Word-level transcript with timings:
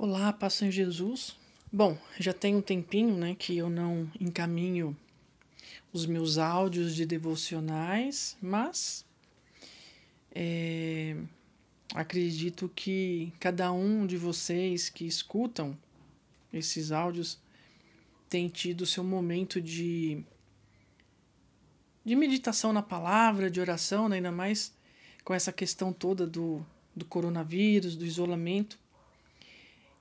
Olá, 0.00 0.32
paz 0.32 0.62
em 0.62 0.70
Jesus. 0.70 1.36
Bom, 1.72 1.98
já 2.20 2.32
tem 2.32 2.54
um 2.54 2.62
tempinho, 2.62 3.16
né, 3.16 3.34
que 3.36 3.58
eu 3.58 3.68
não 3.68 4.08
encaminho 4.20 4.96
os 5.92 6.06
meus 6.06 6.38
áudios 6.38 6.94
de 6.94 7.04
devocionais, 7.04 8.36
mas 8.40 9.04
é, 10.32 11.16
acredito 11.92 12.70
que 12.76 13.32
cada 13.40 13.72
um 13.72 14.06
de 14.06 14.16
vocês 14.16 14.88
que 14.88 15.04
escutam 15.04 15.76
esses 16.52 16.92
áudios 16.92 17.36
tem 18.30 18.48
tido 18.48 18.86
seu 18.86 19.02
momento 19.02 19.60
de 19.60 20.24
de 22.04 22.14
meditação 22.14 22.72
na 22.72 22.82
palavra, 22.82 23.50
de 23.50 23.60
oração, 23.60 24.08
né, 24.08 24.18
ainda 24.18 24.30
mais 24.30 24.72
com 25.24 25.34
essa 25.34 25.52
questão 25.52 25.92
toda 25.92 26.24
do, 26.24 26.64
do 26.94 27.04
coronavírus, 27.04 27.96
do 27.96 28.06
isolamento. 28.06 28.78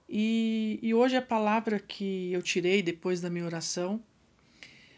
E, 0.09 0.79
e 0.81 0.93
hoje 0.93 1.17
a 1.17 1.21
palavra 1.21 1.79
que 1.79 2.31
eu 2.31 2.41
tirei 2.41 2.81
depois 2.81 3.19
da 3.19 3.29
minha 3.29 3.45
oração 3.45 4.01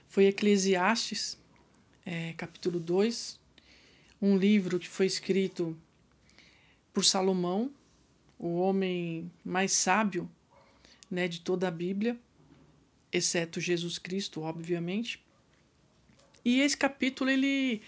foi 0.08 0.26
Eclesiastes, 0.26 1.38
é, 2.06 2.34
capítulo 2.34 2.80
2, 2.80 3.40
um 4.22 4.38
livro 4.38 4.80
que 4.80 4.88
foi 4.88 5.06
escrito 5.06 5.76
por 6.94 7.04
Salomão, 7.04 7.72
o 8.38 8.60
homem 8.60 9.32
mais 9.44 9.72
sábio 9.72 10.30
né, 11.10 11.28
de 11.28 11.42
toda 11.42 11.68
a 11.68 11.72
Bíblia, 11.72 12.18
exceto 13.12 13.60
Jesus 13.60 13.98
Cristo, 13.98 14.42
obviamente. 14.42 15.24
E 16.46 16.62
esse 16.62 16.78
capítulo 16.78 17.30
ele, 17.30 17.82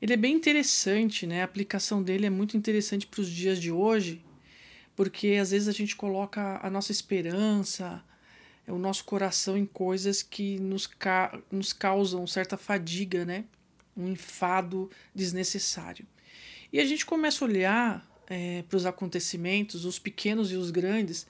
ele 0.00 0.12
é 0.12 0.16
bem 0.16 0.34
interessante, 0.34 1.26
né? 1.26 1.42
A 1.42 1.44
aplicação 1.44 2.02
dele 2.02 2.26
é 2.26 2.30
muito 2.30 2.56
interessante 2.56 3.06
para 3.06 3.20
os 3.20 3.30
dias 3.30 3.60
de 3.60 3.72
hoje, 3.72 4.22
porque 4.96 5.38
às 5.40 5.50
vezes 5.50 5.68
a 5.68 5.72
gente 5.72 5.96
coloca 5.96 6.60
a 6.62 6.70
nossa 6.70 6.92
esperança, 6.92 8.02
o 8.66 8.78
nosso 8.78 9.04
coração 9.04 9.56
em 9.56 9.66
coisas 9.66 10.22
que 10.22 10.58
nos, 10.58 10.86
ca 10.86 11.38
nos 11.50 11.72
causam 11.72 12.26
certa 12.26 12.56
fadiga, 12.56 13.24
né? 13.24 13.44
Um 13.96 14.08
enfado 14.08 14.90
desnecessário. 15.14 16.06
E 16.72 16.80
a 16.80 16.84
gente 16.84 17.04
começa 17.04 17.44
a 17.44 17.48
olhar 17.48 18.12
é, 18.28 18.62
para 18.62 18.76
os 18.76 18.86
acontecimentos, 18.86 19.84
os 19.84 19.98
pequenos 19.98 20.50
e 20.52 20.56
os 20.56 20.70
grandes, 20.70 21.26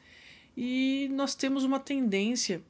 e 0.56 1.08
nós 1.12 1.34
temos 1.34 1.64
uma 1.64 1.80
tendência 1.80 2.62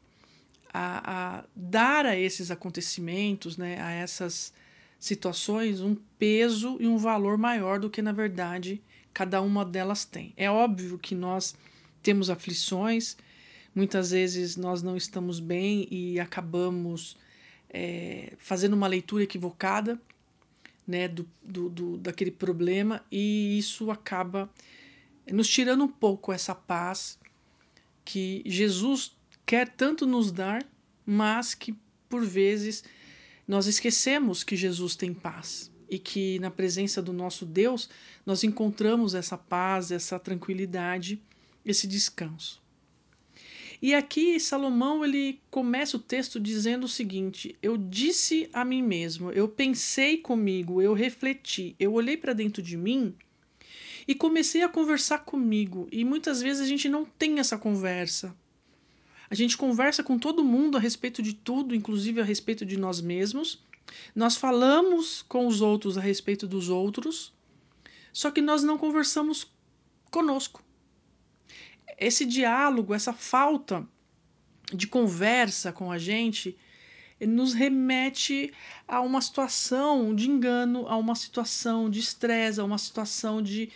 a, 0.73 1.39
a 1.41 1.45
dar 1.55 2.07
a 2.07 2.17
esses 2.17 2.51
acontecimentos, 2.51 3.57
né, 3.57 3.81
a 3.81 3.91
essas 3.91 4.55
situações, 4.99 5.81
um 5.81 5.97
peso 6.19 6.77
e 6.81 6.87
um 6.87 6.97
valor 6.97 7.37
maior 7.37 7.79
do 7.79 7.91
que, 7.91 8.01
na 8.01 8.13
verdade, 8.13 8.81
cada 9.13 9.41
uma 9.41 9.65
delas 9.65 10.05
tem. 10.05 10.33
É 10.37 10.51
óbvio 10.51 10.99
que 10.99 11.15
nós 11.15 11.55
temos 12.03 12.31
aflições, 12.31 13.17
muitas 13.75 14.11
vezes 14.11 14.57
nós 14.57 14.83
não 14.83 14.97
estamos 14.97 15.41
bem 15.41 15.87
e 15.91 16.19
acabamos 16.19 17.17
é, 17.71 18.33
fazendo 18.39 18.75
uma 18.75 18.87
leitura 18.87 19.23
equivocada 19.23 20.01
né, 20.87 21.09
do, 21.09 21.29
do, 21.43 21.69
do, 21.69 21.97
daquele 21.99 22.31
problema 22.31 23.05
e 23.11 23.57
isso 23.59 23.91
acaba 23.91 24.51
nos 25.31 25.49
tirando 25.49 25.85
um 25.85 25.89
pouco 25.89 26.33
essa 26.33 26.55
paz 26.55 27.19
que 28.05 28.43
Jesus 28.45 29.17
quer 29.47 29.69
tanto 29.69 30.05
nos 30.07 30.33
dar, 30.33 30.67
mas 31.07 31.55
que 31.55 31.75
por 32.09 32.25
vezes 32.25 32.83
nós 33.47 33.67
esquecemos 33.67 34.43
que 34.43 34.57
Jesus 34.57 34.97
tem 34.97 35.15
paz 35.15 35.72
e 35.93 35.99
que 35.99 36.39
na 36.39 36.51
presença 36.51 37.03
do 37.03 37.13
nosso 37.13 37.45
Deus 37.45 37.91
nós 38.25 38.43
encontramos 38.43 39.15
essa 39.15 39.37
paz, 39.37 39.91
essa 39.91 40.19
tranquilidade, 40.19 41.21
esse 41.67 41.87
descanso. 41.87 42.63
E 43.83 43.95
aqui 43.95 44.41
Salomão 44.41 45.05
ele 45.05 45.39
começa 45.51 45.99
o 45.99 46.01
texto 46.01 46.41
dizendo 46.41 46.85
o 46.85 46.89
seguinte: 46.89 47.55
Eu 47.61 47.77
disse 47.77 48.49
a 48.55 48.65
mim 48.65 48.81
mesmo, 48.81 49.31
eu 49.33 49.47
pensei 49.47 50.17
comigo, 50.17 50.81
eu 50.81 50.95
refleti, 50.95 51.77
eu 51.79 51.93
olhei 51.93 52.17
para 52.17 52.33
dentro 52.33 52.63
de 52.63 52.75
mim 52.75 53.15
e 54.09 54.15
comecei 54.15 54.63
a 54.63 54.69
conversar 54.71 55.19
comigo. 55.27 55.89
E 55.93 56.07
muitas 56.07 56.41
vezes 56.41 56.63
a 56.63 56.67
gente 56.67 56.89
não 56.89 57.05
tem 57.05 57.39
essa 57.39 57.59
conversa. 57.59 58.35
A 59.29 59.35
gente 59.35 59.59
conversa 59.59 60.03
com 60.03 60.19
todo 60.19 60.43
mundo 60.43 60.79
a 60.79 60.81
respeito 60.81 61.23
de 61.23 61.35
tudo, 61.35 61.75
inclusive 61.75 62.19
a 62.19 62.25
respeito 62.25 62.65
de 62.65 62.79
nós 62.79 63.01
mesmos, 63.01 63.63
nós 64.15 64.37
falamos 64.37 65.23
com 65.23 65.47
os 65.47 65.61
outros 65.61 65.97
a 65.99 66.01
respeito 66.01 66.47
dos 66.47 66.69
outros, 66.69 67.33
só 68.13 68.31
que 68.31 68.41
nós 68.41 68.63
não 68.63 68.77
conversamos 68.77 69.51
conosco. 70.11 70.63
Esse 71.99 72.25
diálogo, 72.25 72.95
essa 72.95 73.13
falta 73.13 73.87
de 74.73 74.87
conversa 74.87 75.73
com 75.73 75.91
a 75.91 75.99
gente, 75.99 76.57
nos 77.21 77.53
remete 77.55 78.53
a 78.87 79.01
uma 79.01 79.21
situação 79.21 80.15
de 80.15 80.29
engano, 80.29 80.89
a 80.89 80.97
uma 80.97 81.15
situação 81.15 81.89
de 81.89 82.01
estresse, 82.01 82.61
a 82.61 82.65
uma 82.65 82.79
situação 82.79 83.41
de 83.41 83.71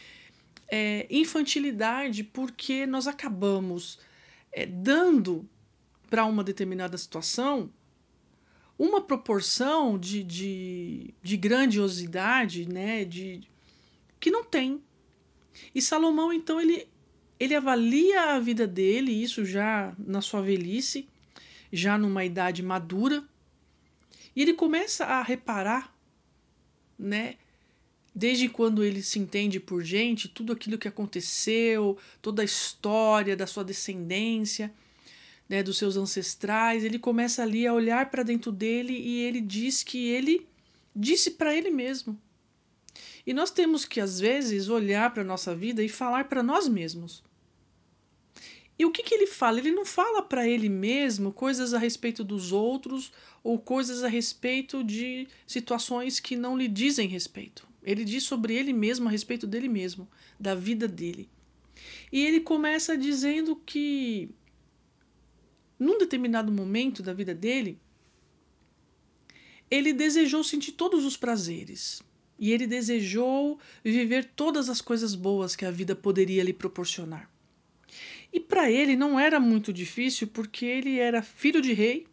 é, 0.69 1.07
infantilidade, 1.09 2.25
porque 2.25 2.87
nós 2.87 3.07
acabamos 3.07 3.99
é, 4.53 4.67
dando 4.67 5.49
para 6.11 6.25
uma 6.25 6.43
determinada 6.43 6.97
situação 6.99 7.71
uma 8.79 9.01
proporção 9.01 9.99
de, 9.99 10.23
de, 10.23 11.15
de 11.23 11.37
grandiosidade, 11.37 12.69
né, 12.69 13.05
de, 13.05 13.41
que 14.21 14.31
não 14.31 14.45
tem. 14.45 14.83
E 15.75 15.81
Salomão, 15.81 16.33
então, 16.33 16.61
ele, 16.61 16.87
ele 17.41 17.55
avalia 17.55 18.35
a 18.35 18.39
vida 18.39 18.67
dele, 18.67 19.11
isso 19.13 19.45
já 19.45 19.95
na 19.99 20.21
sua 20.21 20.43
velhice, 20.43 21.09
já 21.73 21.97
numa 21.97 22.25
idade 22.25 22.63
madura, 22.63 23.25
e 24.35 24.43
ele 24.43 24.53
começa 24.53 25.07
a 25.07 25.23
reparar, 25.23 25.95
né, 26.99 27.37
desde 28.15 28.49
quando 28.49 28.85
ele 28.85 29.03
se 29.03 29.19
entende 29.19 29.59
por 29.59 29.83
gente, 29.83 30.29
tudo 30.29 30.53
aquilo 30.53 30.79
que 30.79 30.89
aconteceu, 30.89 31.99
toda 32.21 32.43
a 32.43 32.45
história 32.45 33.37
da 33.37 33.47
sua 33.47 33.65
descendência, 33.65 34.73
né, 35.49 35.63
dos 35.63 35.79
seus 35.79 35.97
ancestrais, 35.97 36.85
ele 36.85 36.99
começa 36.99 37.43
ali 37.43 37.67
a 37.67 37.73
olhar 37.73 38.11
para 38.11 38.23
dentro 38.23 38.51
dele 38.51 38.93
e 38.93 39.23
ele 39.23 39.41
diz 39.41 39.83
que 39.83 40.09
ele 40.09 40.47
disse 40.95 41.33
para 41.33 41.55
ele 41.55 41.71
mesmo. 41.71 42.19
E 43.27 43.35
nós 43.35 43.51
temos 43.51 43.85
que, 43.85 44.01
às 44.01 44.21
vezes, 44.21 44.69
olhar 44.69 45.13
para 45.13 45.23
a 45.23 45.27
nossa 45.27 45.55
vida 45.55 45.83
e 45.83 45.89
falar 45.89 46.29
para 46.29 46.43
nós 46.43 46.69
mesmos. 46.69 47.23
E 48.79 48.85
o 48.85 48.91
que, 48.91 49.03
que 49.03 49.15
ele 49.15 49.27
fala? 49.27 49.59
Ele 49.59 49.73
não 49.73 49.85
fala 49.85 50.23
para 50.23 50.47
ele 50.47 50.69
mesmo 50.69 51.33
coisas 51.33 51.73
a 51.73 51.79
respeito 51.79 52.23
dos 52.23 52.53
outros 52.53 53.13
ou 53.43 53.59
coisas 53.59 54.05
a 54.05 54.09
respeito 54.09 54.85
de 54.85 55.27
situações 55.47 56.21
que 56.21 56.37
não 56.37 56.57
lhe 56.57 56.69
dizem 56.69 57.09
respeito. 57.09 57.67
Ele 57.83 58.05
diz 58.05 58.25
sobre 58.25 58.55
ele 58.55 58.73
mesmo, 58.73 59.09
a 59.09 59.11
respeito 59.11 59.47
dele 59.47 59.69
mesmo, 59.69 60.09
da 60.39 60.55
vida 60.55 60.87
dele. 60.87 61.29
E 62.13 62.25
ele 62.25 62.41
começa 62.41 62.99
dizendo 62.99 63.57
que 63.57 64.29
num 65.79 65.99
determinado 65.99 66.51
momento 66.53 67.03
da 67.03 67.13
vida 67.13 67.35
dele, 67.35 67.79
ele 69.71 69.93
desejou 69.93 70.43
sentir 70.45 70.73
todos 70.73 71.05
os 71.05 71.17
prazeres. 71.17 72.03
E 72.39 72.53
ele 72.53 72.67
desejou 72.67 73.59
viver 73.83 74.25
todas 74.37 74.69
as 74.69 74.81
coisas 74.81 75.15
boas 75.15 75.57
que 75.57 75.65
a 75.65 75.71
vida 75.71 75.97
poderia 75.97 76.45
lhe 76.45 76.53
proporcionar. 76.53 77.31
E 78.33 78.39
para 78.39 78.71
ele 78.71 78.97
não 78.97 79.19
era 79.19 79.41
muito 79.41 79.73
difícil, 79.73 80.27
porque 80.29 80.67
ele 80.67 80.99
era 80.99 81.23
filho 81.23 81.63
de 81.63 81.73
rei, 81.73 82.07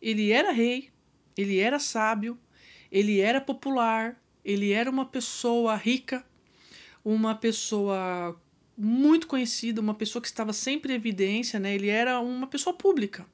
ele 0.00 0.30
era 0.30 0.52
rei, 0.52 0.90
ele 1.36 1.58
era 1.58 1.78
sábio, 1.78 2.38
ele 2.90 3.20
era 3.20 3.40
popular, 3.40 4.20
ele 4.44 4.72
era 4.72 4.90
uma 4.90 5.06
pessoa 5.06 5.74
rica, 5.76 6.26
uma 7.02 7.34
pessoa 7.34 8.38
muito 8.76 9.26
conhecido, 9.26 9.80
uma 9.80 9.94
pessoa 9.94 10.20
que 10.22 10.28
estava 10.28 10.52
sempre 10.52 10.92
em 10.92 10.96
evidência, 10.96 11.60
né? 11.60 11.74
Ele 11.74 11.88
era 11.88 12.20
uma 12.20 12.46
pessoa 12.46 12.74
pública. 12.74 13.26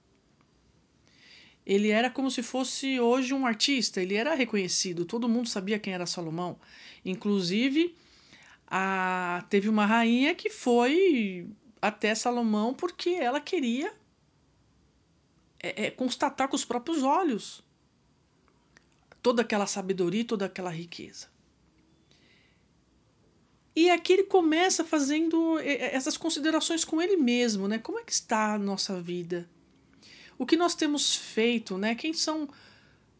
Ele 1.64 1.90
era 1.90 2.10
como 2.10 2.30
se 2.30 2.42
fosse 2.42 2.98
hoje 2.98 3.34
um 3.34 3.46
artista, 3.46 4.00
ele 4.00 4.14
era 4.14 4.34
reconhecido, 4.34 5.04
todo 5.04 5.28
mundo 5.28 5.48
sabia 5.48 5.78
quem 5.78 5.92
era 5.92 6.06
Salomão. 6.06 6.58
Inclusive, 7.04 7.94
a, 8.66 9.44
teve 9.50 9.68
uma 9.68 9.84
rainha 9.84 10.34
que 10.34 10.48
foi 10.48 11.46
até 11.80 12.14
Salomão 12.14 12.72
porque 12.72 13.10
ela 13.10 13.40
queria 13.40 13.92
é, 15.60 15.86
é, 15.86 15.90
constatar 15.90 16.48
com 16.48 16.56
os 16.56 16.64
próprios 16.64 17.02
olhos 17.02 17.62
toda 19.22 19.42
aquela 19.42 19.66
sabedoria, 19.66 20.24
toda 20.24 20.46
aquela 20.46 20.70
riqueza. 20.70 21.28
E 23.78 23.90
aqui 23.90 24.12
ele 24.12 24.24
começa 24.24 24.82
fazendo 24.82 25.56
eh, 25.60 25.74
eh, 25.74 25.94
essas 25.94 26.16
considerações 26.16 26.84
com 26.84 27.00
ele 27.00 27.16
mesmo, 27.16 27.68
né? 27.68 27.78
Como 27.78 28.00
é 28.00 28.02
que 28.02 28.10
está 28.10 28.54
a 28.54 28.58
nossa 28.58 29.00
vida? 29.00 29.48
O 30.36 30.44
que 30.44 30.56
nós 30.56 30.74
temos 30.74 31.14
feito, 31.14 31.78
né? 31.78 31.94
Quem 31.94 32.12
são 32.12 32.48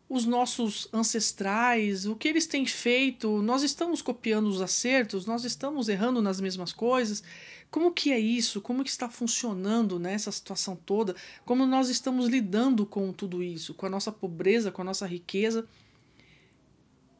os 0.08 0.26
nossos 0.26 0.88
ancestrais, 0.92 2.06
o 2.06 2.16
que 2.16 2.26
eles 2.26 2.44
têm 2.44 2.66
feito? 2.66 3.40
Nós 3.40 3.62
estamos 3.62 4.02
copiando 4.02 4.48
os 4.48 4.60
acertos, 4.60 5.26
nós 5.26 5.44
estamos 5.44 5.88
errando 5.88 6.20
nas 6.20 6.40
mesmas 6.40 6.72
coisas. 6.72 7.22
Como 7.70 7.92
que 7.92 8.10
é 8.10 8.18
isso? 8.18 8.60
Como 8.60 8.82
que 8.82 8.90
está 8.90 9.08
funcionando 9.08 9.96
nessa 9.96 10.32
situação 10.32 10.74
toda? 10.74 11.14
Como 11.44 11.66
nós 11.66 11.88
estamos 11.88 12.26
lidando 12.26 12.84
com 12.84 13.12
tudo 13.12 13.44
isso, 13.44 13.74
com 13.74 13.86
a 13.86 13.90
nossa 13.90 14.10
pobreza, 14.10 14.72
com 14.72 14.82
a 14.82 14.86
nossa 14.86 15.06
riqueza? 15.06 15.68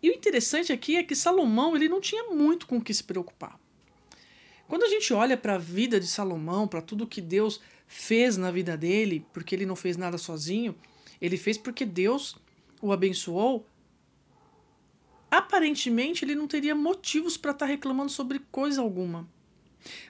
E 0.02 0.10
o 0.10 0.14
interessante 0.14 0.72
aqui 0.72 0.96
é 0.96 1.02
que 1.02 1.14
Salomão 1.14 1.74
ele 1.74 1.88
não 1.88 2.00
tinha 2.00 2.24
muito 2.24 2.66
com 2.66 2.76
o 2.76 2.80
que 2.80 2.94
se 2.94 3.02
preocupar. 3.02 3.58
Quando 4.68 4.84
a 4.84 4.88
gente 4.88 5.12
olha 5.12 5.36
para 5.36 5.54
a 5.54 5.58
vida 5.58 5.98
de 5.98 6.06
Salomão, 6.06 6.68
para 6.68 6.82
tudo 6.82 7.06
que 7.06 7.20
Deus 7.20 7.60
fez 7.86 8.36
na 8.36 8.50
vida 8.50 8.76
dele, 8.76 9.26
porque 9.32 9.54
ele 9.54 9.64
não 9.64 9.74
fez 9.74 9.96
nada 9.96 10.18
sozinho, 10.18 10.76
ele 11.20 11.36
fez 11.36 11.56
porque 11.56 11.84
Deus 11.86 12.36
o 12.80 12.92
abençoou. 12.92 13.66
Aparentemente 15.30 16.24
ele 16.24 16.34
não 16.34 16.46
teria 16.46 16.74
motivos 16.74 17.36
para 17.36 17.52
estar 17.52 17.66
tá 17.66 17.70
reclamando 17.70 18.12
sobre 18.12 18.38
coisa 18.52 18.82
alguma. 18.82 19.28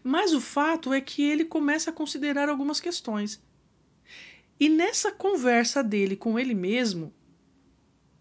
Mas 0.02 0.32
o 0.34 0.40
fato 0.40 0.92
é 0.92 1.00
que 1.00 1.22
ele 1.22 1.44
começa 1.44 1.90
a 1.90 1.92
considerar 1.92 2.48
algumas 2.48 2.80
questões. 2.80 3.40
E 4.58 4.68
nessa 4.68 5.12
conversa 5.12 5.84
dele 5.84 6.16
com 6.16 6.38
ele 6.38 6.54
mesmo, 6.54 7.12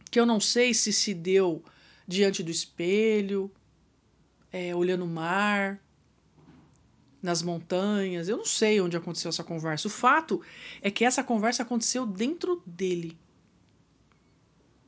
que 0.07 0.19
eu 0.19 0.25
não 0.25 0.39
sei 0.39 0.73
se 0.73 0.91
se 0.93 1.13
deu 1.13 1.63
diante 2.07 2.41
do 2.41 2.51
espelho, 2.51 3.51
é, 4.51 4.75
olhando 4.75 5.03
o 5.03 5.07
mar, 5.07 5.81
nas 7.21 7.41
montanhas, 7.41 8.29
eu 8.29 8.37
não 8.37 8.45
sei 8.45 8.79
onde 8.79 8.95
aconteceu 8.95 9.29
essa 9.29 9.43
conversa. 9.43 9.87
O 9.87 9.91
fato 9.91 10.41
é 10.81 10.89
que 10.89 11.03
essa 11.03 11.23
conversa 11.23 11.63
aconteceu 11.63 12.05
dentro 12.05 12.61
dele, 12.65 13.17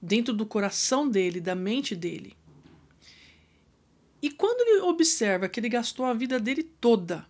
dentro 0.01 0.33
do 0.33 0.45
coração 0.45 1.09
dele, 1.09 1.41
da 1.41 1.55
mente 1.55 1.95
dele. 1.95 2.37
E 4.21 4.29
quando 4.29 4.61
ele 4.61 4.81
observa 4.81 5.49
que 5.49 5.59
ele 5.59 5.69
gastou 5.69 6.05
a 6.05 6.13
vida 6.13 6.39
dele 6.39 6.63
toda 6.63 7.25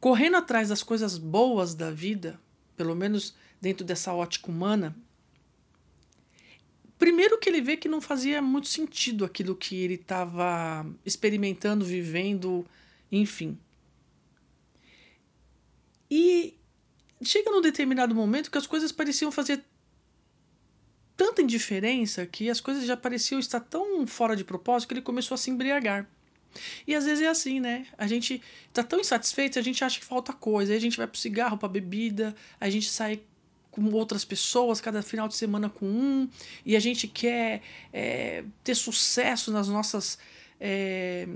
correndo 0.00 0.36
atrás 0.36 0.68
das 0.68 0.82
coisas 0.82 1.18
boas 1.18 1.74
da 1.74 1.90
vida, 1.90 2.38
pelo 2.76 2.94
menos 2.94 3.34
dentro 3.60 3.84
dessa 3.84 4.12
ótica 4.14 4.50
humana, 4.50 4.96
primeiro 6.98 7.38
que 7.38 7.48
ele 7.48 7.60
vê 7.60 7.76
que 7.76 7.88
não 7.88 8.00
fazia 8.00 8.40
muito 8.40 8.68
sentido 8.68 9.24
aquilo 9.24 9.54
que 9.54 9.76
ele 9.76 9.94
estava 9.94 10.86
experimentando, 11.04 11.84
vivendo, 11.84 12.66
enfim. 13.10 13.58
E 16.10 16.54
chega 17.22 17.50
num 17.50 17.60
determinado 17.60 18.14
momento 18.14 18.50
que 18.50 18.58
as 18.58 18.66
coisas 18.66 18.92
pareciam 18.92 19.32
fazer 19.32 19.64
tanta 21.16 21.40
indiferença 21.40 22.26
que 22.26 22.50
as 22.50 22.60
coisas 22.60 22.84
já 22.84 22.96
pareciam 22.96 23.38
estar 23.38 23.60
tão 23.60 24.06
fora 24.06 24.36
de 24.36 24.44
propósito 24.44 24.88
que 24.88 24.94
ele 24.94 25.02
começou 25.02 25.34
a 25.34 25.38
se 25.38 25.50
embriagar. 25.50 26.06
E 26.86 26.94
às 26.94 27.04
vezes 27.04 27.24
é 27.24 27.28
assim, 27.28 27.60
né? 27.60 27.86
A 27.98 28.06
gente 28.06 28.42
tá 28.72 28.82
tão 28.82 29.00
insatisfeito, 29.00 29.58
a 29.58 29.62
gente 29.62 29.82
acha 29.84 29.98
que 29.98 30.04
falta 30.04 30.32
coisa, 30.32 30.72
aí 30.72 30.78
a 30.78 30.80
gente 30.80 30.96
vai 30.96 31.06
pro 31.06 31.18
cigarro, 31.18 31.58
pra 31.58 31.68
bebida, 31.68 32.34
a 32.60 32.68
gente 32.70 32.88
sai 32.88 33.22
com 33.76 33.92
outras 33.92 34.24
pessoas, 34.24 34.80
cada 34.80 35.02
final 35.02 35.28
de 35.28 35.36
semana 35.36 35.68
com 35.68 35.86
um, 35.86 36.28
e 36.64 36.74
a 36.74 36.80
gente 36.80 37.06
quer 37.06 37.60
é, 37.92 38.42
ter 38.64 38.74
sucesso 38.74 39.52
nas 39.52 39.68
nossas 39.68 40.18
é, 40.58 41.28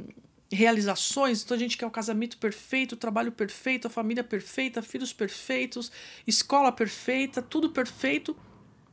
realizações, 0.50 1.42
então 1.42 1.54
a 1.54 1.60
gente 1.60 1.76
quer 1.76 1.86
o 1.86 1.90
casamento 1.90 2.38
perfeito, 2.38 2.92
o 2.92 2.96
trabalho 2.96 3.30
perfeito, 3.30 3.86
a 3.86 3.90
família 3.90 4.24
perfeita, 4.24 4.80
filhos 4.80 5.12
perfeitos, 5.12 5.92
escola 6.26 6.72
perfeita, 6.72 7.42
tudo 7.42 7.70
perfeito. 7.70 8.34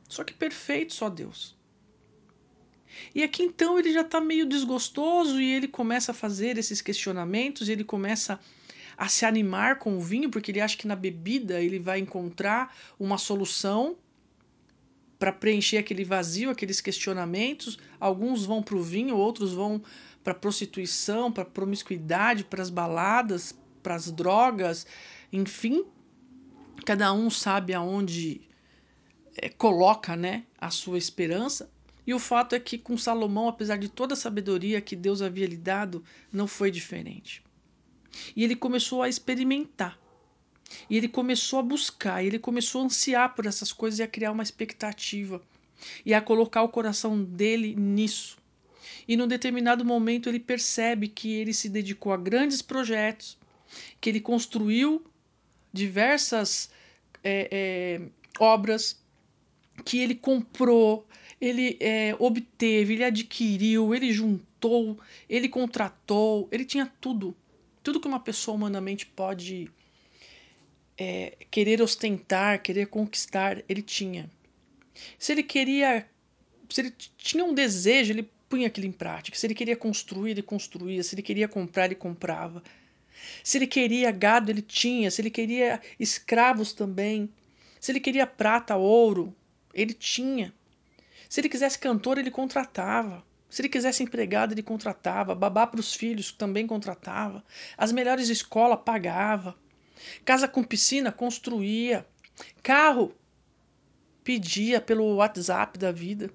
Só 0.08 0.24
que 0.24 0.32
perfeito 0.32 0.94
só 0.94 1.08
Deus. 1.08 1.56
E 3.14 3.22
aqui 3.22 3.42
então 3.42 3.78
ele 3.78 3.92
já 3.92 4.02
está 4.02 4.20
meio 4.20 4.46
desgostoso 4.46 5.40
e 5.40 5.52
ele 5.52 5.68
começa 5.68 6.12
a 6.12 6.14
fazer 6.14 6.58
esses 6.58 6.80
questionamentos, 6.80 7.68
ele 7.68 7.84
começa 7.84 8.34
a 8.34 8.38
se 9.06 9.26
animar 9.26 9.78
com 9.78 9.96
o 9.96 10.00
vinho, 10.00 10.30
porque 10.30 10.50
ele 10.50 10.60
acha 10.60 10.76
que 10.76 10.88
na 10.88 10.96
bebida 10.96 11.60
ele 11.60 11.78
vai 11.78 12.00
encontrar 12.00 12.74
uma 12.98 13.18
solução 13.18 13.96
para 15.18 15.32
preencher 15.32 15.76
aquele 15.76 16.04
vazio, 16.04 16.50
aqueles 16.50 16.80
questionamentos. 16.80 17.78
Alguns 18.00 18.44
vão 18.44 18.62
para 18.62 18.76
o 18.76 18.82
vinho, 18.82 19.16
outros 19.16 19.52
vão 19.52 19.82
para 20.24 20.34
prostituição, 20.34 21.30
para 21.30 21.44
promiscuidade, 21.44 22.44
para 22.44 22.62
as 22.62 22.70
baladas, 22.70 23.56
para 23.82 23.94
as 23.94 24.10
drogas, 24.10 24.86
enfim. 25.32 25.84
Cada 26.84 27.12
um 27.12 27.30
sabe 27.30 27.74
aonde 27.74 28.40
é, 29.36 29.48
coloca 29.48 30.16
né, 30.16 30.44
a 30.60 30.70
sua 30.70 30.98
esperança. 30.98 31.70
E 32.06 32.14
o 32.14 32.18
fato 32.18 32.54
é 32.54 32.60
que 32.60 32.78
com 32.78 32.96
Salomão, 32.96 33.48
apesar 33.48 33.76
de 33.76 33.88
toda 33.88 34.14
a 34.14 34.16
sabedoria 34.16 34.80
que 34.80 34.96
Deus 34.96 35.20
havia 35.20 35.46
lhe 35.46 35.56
dado, 35.56 36.02
não 36.32 36.46
foi 36.46 36.70
diferente. 36.70 37.42
E 38.34 38.44
ele 38.44 38.56
começou 38.56 39.02
a 39.02 39.08
experimentar. 39.08 39.98
E 40.88 40.96
ele 40.96 41.08
começou 41.08 41.58
a 41.58 41.62
buscar, 41.62 42.22
ele 42.22 42.38
começou 42.38 42.82
a 42.82 42.84
ansiar 42.84 43.34
por 43.34 43.46
essas 43.46 43.72
coisas 43.72 44.00
e 44.00 44.02
a 44.02 44.08
criar 44.08 44.32
uma 44.32 44.42
expectativa. 44.42 45.42
E 46.04 46.12
a 46.12 46.20
colocar 46.20 46.62
o 46.62 46.68
coração 46.68 47.22
dele 47.22 47.74
nisso. 47.74 48.36
E 49.06 49.16
num 49.16 49.26
determinado 49.26 49.84
momento 49.84 50.28
ele 50.28 50.40
percebe 50.40 51.08
que 51.08 51.32
ele 51.32 51.54
se 51.54 51.68
dedicou 51.68 52.12
a 52.12 52.16
grandes 52.16 52.60
projetos, 52.60 53.38
que 54.00 54.10
ele 54.10 54.20
construiu 54.20 55.02
diversas 55.72 56.70
é, 57.22 57.48
é, 57.50 58.00
obras, 58.38 59.00
que 59.84 59.98
ele 59.98 60.14
comprou, 60.14 61.06
ele 61.40 61.76
é, 61.80 62.14
obteve, 62.18 62.94
ele 62.94 63.04
adquiriu, 63.04 63.94
ele 63.94 64.12
juntou, 64.12 64.98
ele 65.28 65.48
contratou, 65.48 66.48
ele 66.50 66.64
tinha 66.64 66.90
tudo. 67.00 67.34
Tudo 67.88 68.00
que 68.00 68.06
uma 68.06 68.20
pessoa 68.20 68.54
humanamente 68.54 69.06
pode 69.06 69.70
é, 70.98 71.38
querer 71.50 71.80
ostentar, 71.80 72.60
querer 72.62 72.88
conquistar, 72.88 73.64
ele 73.66 73.80
tinha. 73.80 74.30
Se 75.18 75.32
ele 75.32 75.42
queria, 75.42 76.06
se 76.68 76.82
ele 76.82 76.94
tinha 77.16 77.42
um 77.42 77.54
desejo, 77.54 78.12
ele 78.12 78.28
punha 78.46 78.66
aquilo 78.66 78.86
em 78.86 78.92
prática. 78.92 79.38
Se 79.38 79.46
ele 79.46 79.54
queria 79.54 79.74
construir, 79.74 80.32
ele 80.32 80.42
construía. 80.42 81.02
Se 81.02 81.14
ele 81.14 81.22
queria 81.22 81.48
comprar, 81.48 81.86
ele 81.86 81.94
comprava. 81.94 82.62
Se 83.42 83.56
ele 83.56 83.66
queria 83.66 84.10
gado, 84.10 84.50
ele 84.50 84.60
tinha. 84.60 85.10
Se 85.10 85.22
ele 85.22 85.30
queria 85.30 85.80
escravos 85.98 86.74
também. 86.74 87.26
Se 87.80 87.90
ele 87.90 88.00
queria 88.00 88.26
prata, 88.26 88.76
ouro, 88.76 89.34
ele 89.72 89.94
tinha. 89.94 90.52
Se 91.26 91.40
ele 91.40 91.48
quisesse 91.48 91.78
cantor, 91.78 92.18
ele 92.18 92.30
contratava. 92.30 93.24
Se 93.48 93.62
ele 93.62 93.68
quisesse 93.68 94.02
empregado, 94.02 94.52
ele 94.52 94.62
contratava. 94.62 95.34
Babá 95.34 95.66
para 95.66 95.80
os 95.80 95.94
filhos 95.94 96.32
também 96.32 96.66
contratava. 96.66 97.42
As 97.76 97.92
melhores 97.92 98.28
escolas 98.28 98.80
pagava. 98.84 99.56
Casa 100.24 100.46
com 100.46 100.62
piscina 100.62 101.10
construía. 101.10 102.06
Carro 102.62 103.14
pedia 104.22 104.80
pelo 104.80 105.16
WhatsApp 105.16 105.78
da 105.78 105.90
vida. 105.90 106.30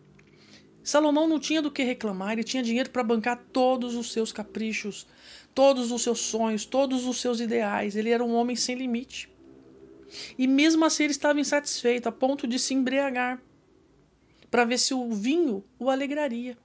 Salomão 0.83 1.27
não 1.27 1.39
tinha 1.39 1.61
do 1.61 1.71
que 1.71 1.83
reclamar, 1.83 2.33
ele 2.33 2.43
tinha 2.43 2.61
dinheiro 2.61 2.89
para 2.89 3.03
bancar 3.03 3.41
todos 3.53 3.95
os 3.95 4.11
seus 4.11 4.33
caprichos, 4.33 5.07
todos 5.55 5.91
os 5.91 6.01
seus 6.01 6.19
sonhos, 6.19 6.65
todos 6.65 7.05
os 7.05 7.21
seus 7.21 7.39
ideais. 7.39 7.95
Ele 7.95 8.09
era 8.09 8.23
um 8.23 8.33
homem 8.35 8.55
sem 8.55 8.75
limite. 8.75 9.29
E 10.37 10.45
mesmo 10.45 10.83
assim 10.83 11.03
ele 11.03 11.11
estava 11.11 11.39
insatisfeito, 11.39 12.09
a 12.09 12.11
ponto 12.11 12.45
de 12.45 12.59
se 12.59 12.73
embriagar, 12.73 13.41
para 14.51 14.65
ver 14.65 14.77
se 14.77 14.93
o 14.93 15.11
vinho 15.11 15.63
o 15.79 15.89
alegraria, 15.89 16.57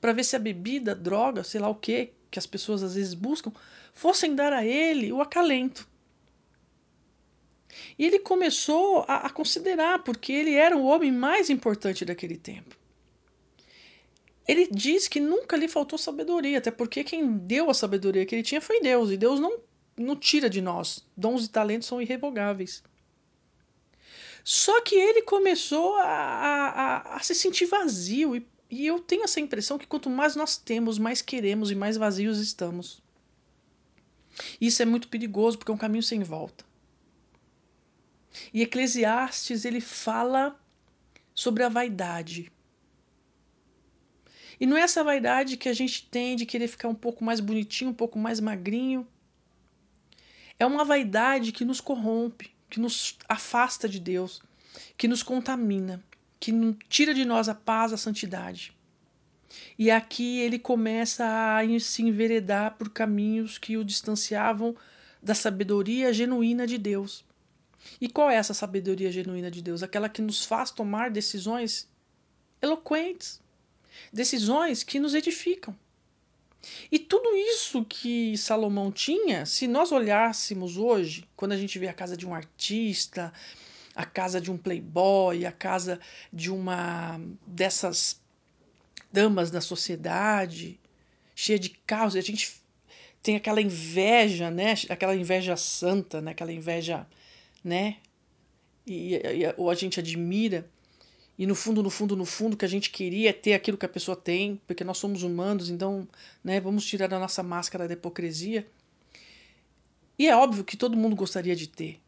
para 0.00 0.12
ver 0.12 0.24
se 0.24 0.36
a 0.36 0.38
bebida, 0.38 0.94
droga, 0.94 1.44
sei 1.44 1.60
lá 1.60 1.68
o 1.68 1.74
que, 1.74 2.12
que 2.30 2.38
as 2.38 2.46
pessoas 2.46 2.82
às 2.82 2.94
vezes 2.94 3.14
buscam, 3.14 3.52
fossem 3.92 4.34
dar 4.34 4.52
a 4.52 4.64
ele 4.64 5.12
o 5.12 5.20
acalento. 5.20 5.88
E 7.98 8.04
ele 8.04 8.18
começou 8.18 9.04
a, 9.06 9.26
a 9.26 9.30
considerar, 9.30 10.02
porque 10.02 10.32
ele 10.32 10.54
era 10.54 10.76
o 10.76 10.84
homem 10.84 11.12
mais 11.12 11.50
importante 11.50 12.04
daquele 12.04 12.36
tempo. 12.36 12.76
Ele 14.48 14.68
diz 14.70 15.08
que 15.08 15.18
nunca 15.18 15.56
lhe 15.56 15.68
faltou 15.68 15.98
sabedoria, 15.98 16.58
até 16.58 16.70
porque 16.70 17.02
quem 17.02 17.36
deu 17.36 17.68
a 17.68 17.74
sabedoria 17.74 18.24
que 18.24 18.34
ele 18.34 18.42
tinha 18.42 18.60
foi 18.60 18.80
Deus, 18.80 19.10
e 19.10 19.16
Deus 19.16 19.40
não 19.40 19.60
não 19.96 20.14
tira 20.14 20.50
de 20.50 20.60
nós. 20.60 21.04
Dons 21.16 21.46
e 21.46 21.48
talentos 21.48 21.88
são 21.88 22.02
irrevogáveis. 22.02 22.82
Só 24.44 24.80
que 24.82 24.94
ele 24.94 25.22
começou 25.22 25.96
a, 25.96 26.04
a, 26.04 27.16
a 27.16 27.20
se 27.20 27.34
sentir 27.34 27.66
vazio. 27.66 28.36
E, 28.36 28.46
e 28.70 28.86
eu 28.86 28.98
tenho 28.98 29.24
essa 29.24 29.40
impressão 29.40 29.78
que 29.78 29.86
quanto 29.86 30.10
mais 30.10 30.34
nós 30.34 30.56
temos, 30.56 30.98
mais 30.98 31.22
queremos 31.22 31.70
e 31.70 31.74
mais 31.74 31.96
vazios 31.96 32.38
estamos. 32.38 33.00
Isso 34.60 34.82
é 34.82 34.84
muito 34.84 35.08
perigoso 35.08 35.56
porque 35.56 35.70
é 35.70 35.74
um 35.74 35.78
caminho 35.78 36.02
sem 36.02 36.22
volta. 36.22 36.64
E 38.52 38.62
Eclesiastes 38.62 39.64
ele 39.64 39.80
fala 39.80 40.58
sobre 41.34 41.62
a 41.62 41.68
vaidade. 41.68 42.52
E 44.58 44.66
não 44.66 44.76
é 44.76 44.80
essa 44.80 45.04
vaidade 45.04 45.56
que 45.56 45.68
a 45.68 45.72
gente 45.72 46.08
tem 46.08 46.34
de 46.34 46.46
querer 46.46 46.68
ficar 46.68 46.88
um 46.88 46.94
pouco 46.94 47.22
mais 47.22 47.40
bonitinho, 47.40 47.90
um 47.90 47.94
pouco 47.94 48.18
mais 48.18 48.40
magrinho, 48.40 49.06
é 50.58 50.64
uma 50.64 50.84
vaidade 50.84 51.52
que 51.52 51.64
nos 51.64 51.80
corrompe, 51.80 52.50
que 52.70 52.80
nos 52.80 53.18
afasta 53.28 53.88
de 53.88 54.00
Deus, 54.00 54.42
que 54.96 55.06
nos 55.06 55.22
contamina, 55.22 56.02
que 56.38 56.52
tira 56.88 57.14
de 57.14 57.24
nós 57.24 57.48
a 57.48 57.54
paz, 57.54 57.92
a 57.92 57.96
santidade. 57.96 58.74
E 59.78 59.90
aqui 59.90 60.40
ele 60.40 60.58
começa 60.58 61.24
a 61.24 61.80
se 61.80 62.02
enveredar 62.02 62.76
por 62.76 62.90
caminhos 62.90 63.58
que 63.58 63.76
o 63.76 63.84
distanciavam 63.84 64.76
da 65.22 65.34
sabedoria 65.34 66.12
genuína 66.12 66.66
de 66.66 66.78
Deus. 66.78 67.24
E 68.00 68.08
qual 68.08 68.30
é 68.30 68.36
essa 68.36 68.54
sabedoria 68.54 69.12
genuína 69.12 69.50
de 69.50 69.62
Deus? 69.62 69.82
Aquela 69.82 70.08
que 70.08 70.22
nos 70.22 70.44
faz 70.44 70.70
tomar 70.70 71.10
decisões 71.10 71.88
eloquentes, 72.60 73.40
decisões 74.12 74.82
que 74.82 74.98
nos 74.98 75.14
edificam. 75.14 75.76
E 76.90 76.98
tudo 76.98 77.28
isso 77.36 77.84
que 77.84 78.36
Salomão 78.36 78.90
tinha, 78.90 79.46
se 79.46 79.68
nós 79.68 79.92
olhássemos 79.92 80.76
hoje, 80.76 81.24
quando 81.36 81.52
a 81.52 81.56
gente 81.56 81.78
vê 81.78 81.86
a 81.86 81.94
casa 81.94 82.16
de 82.16 82.26
um 82.26 82.34
artista, 82.34 83.32
a 83.96 84.04
casa 84.04 84.40
de 84.40 84.50
um 84.50 84.58
playboy, 84.58 85.46
a 85.46 85.50
casa 85.50 85.98
de 86.32 86.50
uma 86.50 87.20
dessas 87.46 88.20
damas 89.10 89.50
da 89.50 89.60
sociedade, 89.60 90.78
cheia 91.34 91.58
de 91.58 91.70
carros, 91.70 92.14
a 92.14 92.20
gente 92.20 92.60
tem 93.22 93.34
aquela 93.34 93.60
inveja, 93.60 94.50
né? 94.50 94.74
Aquela 94.88 95.16
inveja 95.16 95.56
santa, 95.56 96.20
né? 96.20 96.32
Aquela 96.32 96.52
inveja, 96.52 97.06
né? 97.64 97.96
E, 98.86 99.14
e, 99.14 99.54
ou 99.56 99.70
a 99.70 99.74
gente 99.74 99.98
admira 99.98 100.68
e 101.38 101.46
no 101.46 101.54
fundo, 101.54 101.82
no 101.82 101.90
fundo, 101.90 102.16
no 102.16 102.24
fundo, 102.24 102.56
que 102.56 102.64
a 102.64 102.68
gente 102.68 102.90
queria 102.90 103.30
é 103.30 103.32
ter 103.32 103.52
aquilo 103.52 103.76
que 103.76 103.84
a 103.84 103.88
pessoa 103.88 104.16
tem, 104.16 104.60
porque 104.66 104.82
nós 104.82 104.96
somos 104.96 105.22
humanos, 105.22 105.68
então, 105.68 106.08
né, 106.42 106.60
vamos 106.60 106.86
tirar 106.86 107.12
a 107.12 107.18
nossa 107.18 107.42
máscara 107.42 107.86
da 107.86 107.92
hipocrisia. 107.92 108.66
E 110.18 110.26
é 110.26 110.34
óbvio 110.34 110.64
que 110.64 110.78
todo 110.78 110.96
mundo 110.96 111.14
gostaria 111.14 111.54
de 111.54 111.68
ter, 111.68 112.00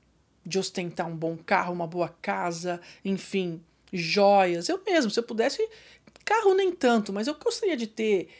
de 0.48 0.58
ostentar 0.58 1.06
um 1.06 1.14
bom 1.14 1.36
carro, 1.36 1.74
uma 1.74 1.86
boa 1.86 2.08
casa, 2.08 2.80
enfim, 3.04 3.62
joias. 3.92 4.68
Eu 4.68 4.82
mesmo, 4.82 5.10
se 5.10 5.20
eu 5.20 5.22
pudesse, 5.22 5.68
carro 6.24 6.54
nem 6.54 6.72
tanto, 6.72 7.12
mas 7.12 7.26
eu 7.26 7.34
gostaria 7.34 7.76
de 7.76 7.86
ter 7.86 8.30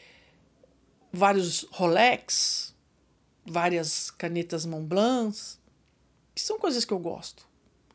vários 1.13 1.67
Rolex, 1.71 2.75
várias 3.45 4.09
canetas 4.09 4.65
Montblanc, 4.65 5.37
que 6.33 6.41
são 6.41 6.57
coisas 6.57 6.83
que 6.83 6.93
eu 6.93 6.99
gosto. 6.99 7.47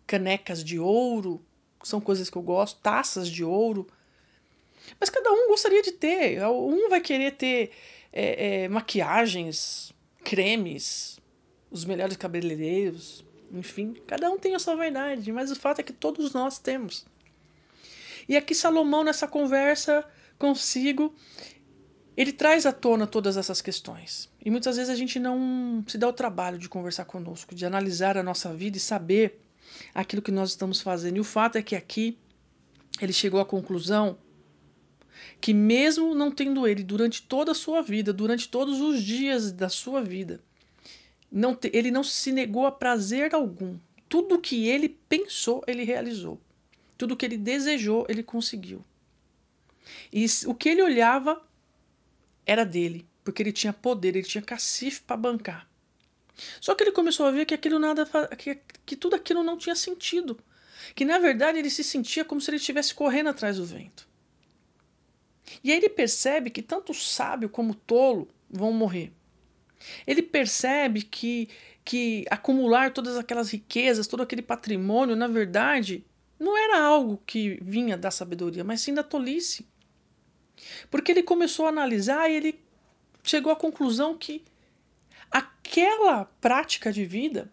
Canecas 0.06 0.62
de 0.62 0.78
ouro, 0.78 1.44
são 1.82 2.00
coisas 2.00 2.30
que 2.30 2.36
eu 2.36 2.42
gosto, 2.42 2.80
taças 2.80 3.28
de 3.28 3.42
ouro. 3.42 3.86
Mas 5.00 5.10
cada 5.10 5.32
um 5.32 5.48
gostaria 5.48 5.82
de 5.82 5.92
ter. 5.92 6.40
Um 6.46 6.88
vai 6.88 7.00
querer 7.00 7.32
ter 7.32 7.72
é, 8.12 8.62
é, 8.62 8.68
maquiagens, 8.68 9.92
cremes, 10.22 11.18
os 11.70 11.84
melhores 11.84 12.16
cabeleireiros, 12.16 13.24
enfim, 13.58 13.94
cada 14.06 14.30
um 14.30 14.38
tem 14.38 14.54
a 14.54 14.58
sua 14.58 14.76
verdade, 14.76 15.30
mas 15.32 15.50
o 15.50 15.56
fato 15.56 15.80
é 15.80 15.82
que 15.82 15.92
todos 15.92 16.32
nós 16.32 16.58
temos. 16.58 17.06
E 18.28 18.36
aqui 18.36 18.54
Salomão, 18.54 19.04
nessa 19.04 19.28
conversa 19.28 20.04
consigo, 20.38 21.14
ele 22.16 22.32
traz 22.32 22.66
à 22.66 22.72
tona 22.72 23.06
todas 23.06 23.36
essas 23.36 23.60
questões. 23.60 24.30
E 24.44 24.50
muitas 24.50 24.76
vezes 24.76 24.90
a 24.90 24.96
gente 24.96 25.18
não 25.18 25.84
se 25.86 25.98
dá 25.98 26.08
o 26.08 26.12
trabalho 26.12 26.58
de 26.58 26.68
conversar 26.68 27.04
conosco, 27.04 27.54
de 27.54 27.66
analisar 27.66 28.16
a 28.16 28.22
nossa 28.22 28.54
vida 28.54 28.76
e 28.76 28.80
saber 28.80 29.40
aquilo 29.94 30.22
que 30.22 30.30
nós 30.30 30.50
estamos 30.50 30.80
fazendo. 30.80 31.16
E 31.16 31.20
o 31.20 31.24
fato 31.24 31.56
é 31.56 31.62
que 31.62 31.74
aqui 31.74 32.18
ele 33.00 33.12
chegou 33.12 33.40
à 33.40 33.44
conclusão 33.44 34.18
que, 35.40 35.52
mesmo 35.52 36.14
não 36.14 36.30
tendo 36.30 36.66
ele 36.66 36.82
durante 36.82 37.22
toda 37.22 37.52
a 37.52 37.54
sua 37.54 37.82
vida, 37.82 38.12
durante 38.12 38.48
todos 38.48 38.80
os 38.80 39.02
dias 39.02 39.52
da 39.52 39.68
sua 39.68 40.02
vida, 40.02 40.40
não 41.34 41.52
te, 41.52 41.68
ele 41.74 41.90
não 41.90 42.04
se 42.04 42.30
negou 42.30 42.64
a 42.64 42.70
prazer 42.70 43.34
algum. 43.34 43.76
Tudo 44.08 44.40
que 44.40 44.68
ele 44.68 44.88
pensou, 44.88 45.64
ele 45.66 45.82
realizou. 45.82 46.40
Tudo 46.96 47.16
que 47.16 47.26
ele 47.26 47.36
desejou, 47.36 48.06
ele 48.08 48.22
conseguiu. 48.22 48.84
E 50.12 50.24
o 50.46 50.54
que 50.54 50.68
ele 50.68 50.80
olhava 50.80 51.44
era 52.46 52.64
dele, 52.64 53.04
porque 53.24 53.42
ele 53.42 53.50
tinha 53.50 53.72
poder, 53.72 54.14
ele 54.14 54.22
tinha 54.22 54.40
cacife 54.40 55.02
para 55.02 55.16
bancar. 55.16 55.68
Só 56.60 56.72
que 56.72 56.84
ele 56.84 56.92
começou 56.92 57.26
a 57.26 57.32
ver 57.32 57.46
que 57.46 57.54
aquilo 57.54 57.80
nada 57.80 58.06
que, 58.38 58.60
que 58.86 58.94
tudo 58.94 59.16
aquilo 59.16 59.42
não 59.42 59.58
tinha 59.58 59.74
sentido, 59.74 60.38
que 60.94 61.04
na 61.04 61.18
verdade 61.18 61.58
ele 61.58 61.70
se 61.70 61.82
sentia 61.82 62.24
como 62.24 62.40
se 62.40 62.48
ele 62.48 62.58
estivesse 62.58 62.94
correndo 62.94 63.30
atrás 63.30 63.56
do 63.56 63.64
vento. 63.64 64.08
E 65.64 65.72
aí 65.72 65.78
ele 65.78 65.88
percebe 65.88 66.48
que 66.48 66.62
tanto 66.62 66.92
o 66.92 66.94
sábio 66.94 67.48
como 67.48 67.72
o 67.72 67.76
tolo 67.76 68.28
vão 68.48 68.72
morrer. 68.72 69.12
Ele 70.06 70.22
percebe 70.22 71.02
que 71.02 71.48
que 71.84 72.24
acumular 72.30 72.92
todas 72.94 73.16
aquelas 73.16 73.50
riquezas, 73.50 74.06
todo 74.06 74.22
aquele 74.22 74.40
patrimônio, 74.40 75.14
na 75.14 75.28
verdade, 75.28 76.02
não 76.38 76.56
era 76.56 76.80
algo 76.80 77.22
que 77.26 77.58
vinha 77.60 77.94
da 77.94 78.10
sabedoria, 78.10 78.64
mas 78.64 78.80
sim 78.80 78.94
da 78.94 79.02
tolice. 79.02 79.68
Porque 80.90 81.12
ele 81.12 81.22
começou 81.22 81.66
a 81.66 81.68
analisar 81.68 82.30
e 82.30 82.36
ele 82.36 82.60
chegou 83.22 83.52
à 83.52 83.56
conclusão 83.56 84.16
que 84.16 84.42
aquela 85.30 86.24
prática 86.40 86.90
de 86.90 87.04
vida 87.04 87.52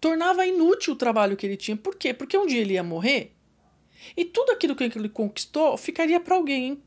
tornava 0.00 0.46
inútil 0.46 0.94
o 0.94 0.96
trabalho 0.96 1.36
que 1.36 1.44
ele 1.44 1.56
tinha. 1.56 1.76
Por 1.76 1.96
quê? 1.96 2.14
Porque 2.14 2.38
um 2.38 2.46
dia 2.46 2.60
ele 2.60 2.74
ia 2.74 2.82
morrer 2.82 3.36
e 4.16 4.24
tudo 4.24 4.52
aquilo 4.52 4.76
que 4.76 4.84
ele 4.84 5.08
conquistou 5.08 5.76
ficaria 5.76 6.20
para 6.20 6.36
alguém. 6.36 6.82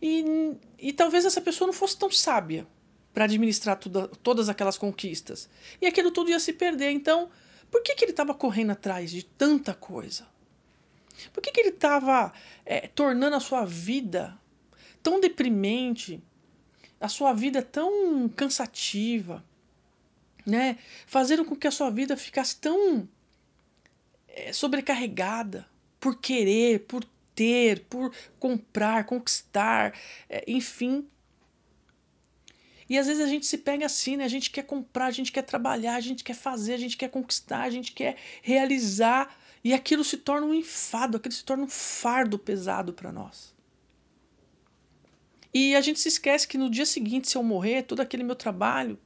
E, 0.00 0.56
e 0.78 0.92
talvez 0.92 1.24
essa 1.24 1.40
pessoa 1.40 1.66
não 1.66 1.74
fosse 1.74 1.96
tão 1.96 2.10
sábia 2.10 2.66
para 3.12 3.24
administrar 3.24 3.76
tudo, 3.76 4.08
todas 4.22 4.48
aquelas 4.48 4.78
conquistas. 4.78 5.48
E 5.80 5.86
aquilo 5.86 6.10
tudo 6.10 6.30
ia 6.30 6.38
se 6.38 6.52
perder. 6.52 6.90
Então, 6.90 7.28
por 7.70 7.82
que, 7.82 7.94
que 7.94 8.04
ele 8.04 8.12
estava 8.12 8.34
correndo 8.34 8.70
atrás 8.70 9.10
de 9.10 9.24
tanta 9.24 9.74
coisa? 9.74 10.26
Por 11.32 11.42
que, 11.42 11.50
que 11.50 11.60
ele 11.60 11.70
estava 11.70 12.32
é, 12.64 12.86
tornando 12.86 13.36
a 13.36 13.40
sua 13.40 13.64
vida 13.64 14.38
tão 15.02 15.20
deprimente, 15.20 16.22
a 17.00 17.08
sua 17.08 17.32
vida 17.32 17.60
tão 17.62 18.28
cansativa, 18.28 19.44
né? 20.46 20.78
Fazendo 21.06 21.44
com 21.44 21.56
que 21.56 21.66
a 21.66 21.72
sua 21.72 21.90
vida 21.90 22.16
ficasse 22.16 22.56
tão 22.56 23.08
é, 24.28 24.52
sobrecarregada 24.52 25.68
por 25.98 26.20
querer, 26.20 26.80
por 26.86 27.04
ter, 27.38 27.84
por 27.84 28.12
comprar, 28.40 29.04
conquistar, 29.04 29.96
é, 30.28 30.44
enfim. 30.48 31.06
E 32.88 32.98
às 32.98 33.06
vezes 33.06 33.22
a 33.22 33.28
gente 33.28 33.46
se 33.46 33.58
pega 33.58 33.86
assim, 33.86 34.16
né? 34.16 34.24
A 34.24 34.28
gente 34.28 34.50
quer 34.50 34.64
comprar, 34.64 35.06
a 35.06 35.12
gente 35.12 35.30
quer 35.30 35.42
trabalhar, 35.42 35.94
a 35.94 36.00
gente 36.00 36.24
quer 36.24 36.34
fazer, 36.34 36.74
a 36.74 36.78
gente 36.78 36.96
quer 36.96 37.08
conquistar, 37.08 37.62
a 37.62 37.70
gente 37.70 37.92
quer 37.92 38.16
realizar. 38.42 39.38
E 39.62 39.72
aquilo 39.72 40.02
se 40.02 40.16
torna 40.16 40.48
um 40.48 40.54
enfado, 40.54 41.16
aquilo 41.16 41.32
se 41.32 41.44
torna 41.44 41.62
um 41.62 41.68
fardo 41.68 42.38
pesado 42.40 42.92
para 42.92 43.12
nós. 43.12 43.54
E 45.54 45.76
a 45.76 45.80
gente 45.80 46.00
se 46.00 46.08
esquece 46.08 46.48
que 46.48 46.58
no 46.58 46.68
dia 46.68 46.86
seguinte, 46.86 47.28
se 47.28 47.36
eu 47.36 47.42
morrer, 47.44 47.82
todo 47.82 48.00
aquele 48.00 48.24
meu 48.24 48.34
trabalho 48.34 48.98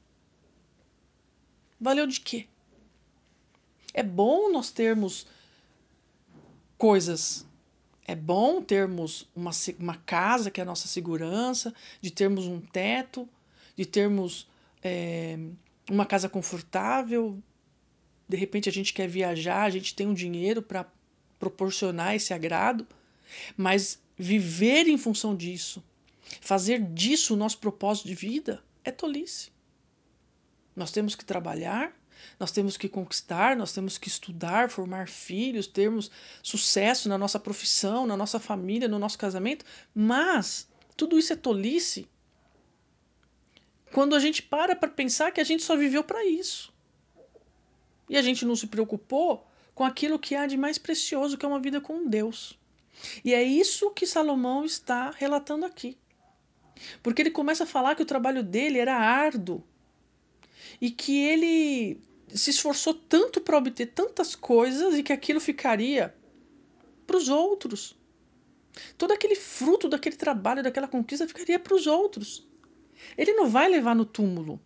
valeu 1.78 2.06
de 2.06 2.20
quê? 2.20 2.46
É 3.92 4.02
bom 4.02 4.50
nós 4.50 4.70
termos 4.70 5.26
coisas. 6.78 7.46
É 8.06 8.14
bom 8.14 8.61
termos 8.61 9.28
uma, 9.35 9.50
uma 9.78 9.97
casa 9.97 10.50
que 10.50 10.61
é 10.61 10.62
a 10.62 10.66
nossa 10.66 10.88
segurança, 10.88 11.73
de 12.00 12.11
termos 12.11 12.47
um 12.47 12.61
teto, 12.61 13.28
de 13.76 13.87
termos 13.87 14.49
é, 14.82 15.38
uma 15.88 16.04
casa 16.04 16.28
confortável. 16.28 17.38
De 18.28 18.37
repente 18.37 18.68
a 18.68 18.73
gente 18.73 18.92
quer 18.92 19.09
viajar, 19.09 19.62
a 19.62 19.71
gente 19.71 19.94
tem 19.94 20.06
um 20.06 20.14
dinheiro 20.14 20.61
para 20.62 20.87
proporcionar 21.38 22.14
esse 22.14 22.35
agrado, 22.35 22.87
mas 23.56 24.00
viver 24.16 24.88
em 24.88 24.99
função 24.99 25.35
disso 25.35 25.82
Fazer 26.40 26.80
disso 26.80 27.35
o 27.35 27.37
nosso 27.37 27.59
propósito 27.59 28.09
de 28.09 28.14
vida 28.14 28.62
é 28.85 28.90
tolice. 28.90 29.50
Nós 30.75 30.90
temos 30.90 31.14
que 31.14 31.25
trabalhar, 31.25 31.92
nós 32.38 32.50
temos 32.50 32.76
que 32.76 32.88
conquistar, 32.88 33.56
nós 33.56 33.72
temos 33.72 33.98
que 33.98 34.08
estudar, 34.08 34.70
formar 34.70 35.08
filhos, 35.08 35.66
termos 35.66 36.10
sucesso 36.42 37.08
na 37.08 37.18
nossa 37.18 37.38
profissão, 37.38 38.06
na 38.06 38.16
nossa 38.16 38.38
família, 38.38 38.88
no 38.88 38.98
nosso 38.98 39.18
casamento, 39.18 39.64
mas 39.94 40.68
tudo 40.96 41.18
isso 41.18 41.32
é 41.32 41.36
tolice 41.36 42.08
quando 43.92 44.14
a 44.14 44.18
gente 44.18 44.42
para 44.42 44.74
para 44.74 44.88
pensar 44.88 45.30
que 45.30 45.40
a 45.40 45.44
gente 45.44 45.62
só 45.62 45.76
viveu 45.76 46.02
para 46.02 46.24
isso. 46.24 46.72
E 48.08 48.16
a 48.16 48.22
gente 48.22 48.44
não 48.44 48.56
se 48.56 48.66
preocupou 48.66 49.46
com 49.74 49.84
aquilo 49.84 50.18
que 50.18 50.34
há 50.34 50.46
de 50.46 50.56
mais 50.56 50.78
precioso, 50.78 51.36
que 51.36 51.44
é 51.44 51.48
uma 51.48 51.60
vida 51.60 51.80
com 51.80 52.08
Deus. 52.08 52.58
E 53.24 53.32
é 53.34 53.42
isso 53.42 53.90
que 53.90 54.06
Salomão 54.06 54.64
está 54.64 55.10
relatando 55.10 55.64
aqui. 55.64 55.96
Porque 57.02 57.22
ele 57.22 57.30
começa 57.30 57.64
a 57.64 57.66
falar 57.66 57.94
que 57.94 58.02
o 58.02 58.06
trabalho 58.06 58.42
dele 58.42 58.78
era 58.78 58.96
árduo 58.96 59.62
e 60.80 60.90
que 60.90 61.18
ele 61.18 62.00
se 62.34 62.50
esforçou 62.50 62.94
tanto 62.94 63.40
para 63.40 63.56
obter 63.56 63.86
tantas 63.86 64.34
coisas 64.34 64.94
e 64.94 65.02
que 65.02 65.12
aquilo 65.12 65.40
ficaria 65.40 66.14
para 67.06 67.16
os 67.16 67.28
outros. 67.28 67.96
Todo 68.96 69.12
aquele 69.12 69.34
fruto 69.34 69.88
daquele 69.88 70.16
trabalho, 70.16 70.62
daquela 70.62 70.88
conquista 70.88 71.28
ficaria 71.28 71.58
para 71.58 71.74
os 71.74 71.86
outros. 71.86 72.46
Ele 73.16 73.32
não 73.34 73.48
vai 73.48 73.68
levar 73.68 73.94
no 73.94 74.04
túmulo. 74.04 74.60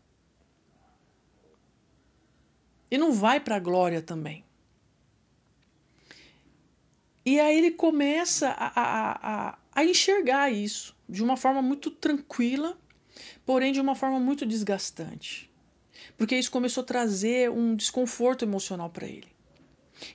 E 2.90 2.96
não 2.96 3.12
vai 3.12 3.40
para 3.40 3.56
a 3.56 3.60
glória 3.60 4.00
também. 4.00 4.44
E 7.24 7.40
aí 7.40 7.58
ele 7.58 7.72
começa 7.72 8.50
a, 8.50 8.80
a, 8.80 9.48
a, 9.48 9.58
a 9.72 9.84
enxergar 9.84 10.52
isso 10.52 10.96
de 11.08 11.24
uma 11.24 11.36
forma 11.36 11.60
muito 11.60 11.90
tranquila, 11.90 12.78
porém 13.44 13.72
de 13.72 13.80
uma 13.80 13.96
forma 13.96 14.20
muito 14.20 14.46
desgastante. 14.46 15.45
Porque 16.16 16.36
isso 16.36 16.50
começou 16.50 16.82
a 16.82 16.86
trazer 16.86 17.50
um 17.50 17.74
desconforto 17.74 18.44
emocional 18.44 18.90
para 18.90 19.06
ele. 19.06 19.28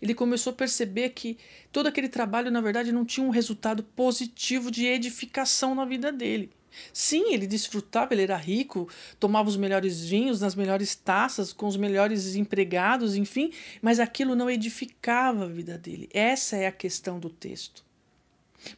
Ele 0.01 0.13
começou 0.13 0.51
a 0.51 0.55
perceber 0.55 1.09
que 1.09 1.37
todo 1.71 1.87
aquele 1.87 2.07
trabalho, 2.07 2.51
na 2.51 2.61
verdade, 2.61 2.91
não 2.91 3.05
tinha 3.05 3.25
um 3.25 3.31
resultado 3.31 3.83
positivo 3.83 4.69
de 4.69 4.85
edificação 4.85 5.73
na 5.73 5.85
vida 5.85 6.11
dele. 6.11 6.51
Sim, 6.93 7.33
ele 7.33 7.47
desfrutava, 7.47 8.13
ele 8.13 8.23
era 8.23 8.37
rico, 8.37 8.87
tomava 9.19 9.49
os 9.49 9.57
melhores 9.57 10.01
vinhos 10.01 10.39
nas 10.39 10.55
melhores 10.55 10.95
taças, 10.95 11.51
com 11.51 11.67
os 11.67 11.75
melhores 11.75 12.35
empregados, 12.35 13.15
enfim, 13.15 13.51
mas 13.81 13.99
aquilo 13.99 14.35
não 14.35 14.49
edificava 14.49 15.45
a 15.45 15.49
vida 15.49 15.77
dele. 15.77 16.09
Essa 16.13 16.55
é 16.55 16.67
a 16.67 16.71
questão 16.71 17.19
do 17.19 17.29
texto. 17.29 17.83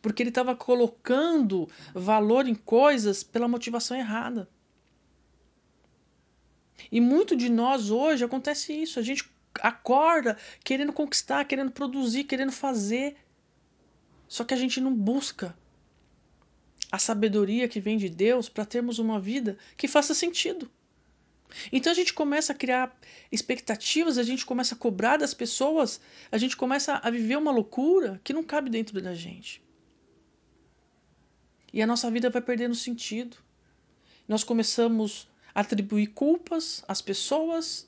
Porque 0.01 0.24
ele 0.24 0.29
estava 0.29 0.55
colocando 0.55 1.70
valor 1.93 2.48
em 2.48 2.55
coisas 2.55 3.22
pela 3.22 3.48
motivação 3.48 3.98
errada. 3.98 4.50
E 6.92 7.02
muito 7.02 7.36
de 7.36 7.50
nós 7.50 7.90
hoje 7.90 8.24
acontece 8.24 8.74
isso. 8.74 9.00
A 9.00 9.02
gente 9.04 9.30
acorda 9.62 10.38
querendo 10.63 10.94
conquistar, 10.94 11.46
querendo 11.46 11.72
produzir, 11.72 12.24
querendo 12.24 12.52
fazer. 12.52 13.16
Só 14.28 14.44
que 14.44 14.54
a 14.54 14.58
gente 14.58 14.82
não 14.82 14.94
busca 14.94 15.56
a 16.92 17.00
sabedoria 17.00 17.68
que 17.68 17.80
vem 17.80 17.98
de 17.98 18.10
Deus 18.10 18.50
para 18.50 18.66
termos 18.66 19.00
uma 19.00 19.20
vida 19.20 19.58
que 19.75 19.88
faça 19.88 20.13
sentido. 20.13 20.70
Então 21.72 21.92
a 21.92 21.96
gente 21.96 22.13
começa 22.13 22.54
a 22.54 22.56
criar 22.56 22.96
expectativas, 23.32 24.18
a 24.18 24.24
gente 24.24 24.46
começa 24.46 24.75
a 24.75 24.78
cobrar 24.78 25.18
das 25.18 25.34
pessoas, 25.34 26.02
a 26.32 26.38
gente 26.38 26.58
começa 26.58 27.00
a 27.04 27.10
viver 27.10 27.38
uma 27.38 27.52
loucura 27.52 28.20
que 28.24 28.34
não 28.34 28.44
cabe 28.44 28.70
dentro 28.70 29.00
da 29.02 29.13
gente. 29.13 29.62
E 31.72 31.82
a 31.82 31.88
nossa 31.88 32.10
vida 32.12 32.30
vai 32.30 32.42
perdendo 32.42 32.75
sentido. 32.75 33.38
Nós 34.28 34.44
começamos 34.44 35.28
atribuir 35.54 36.08
culpas 36.08 36.84
às 36.88 37.02
pessoas, 37.02 37.88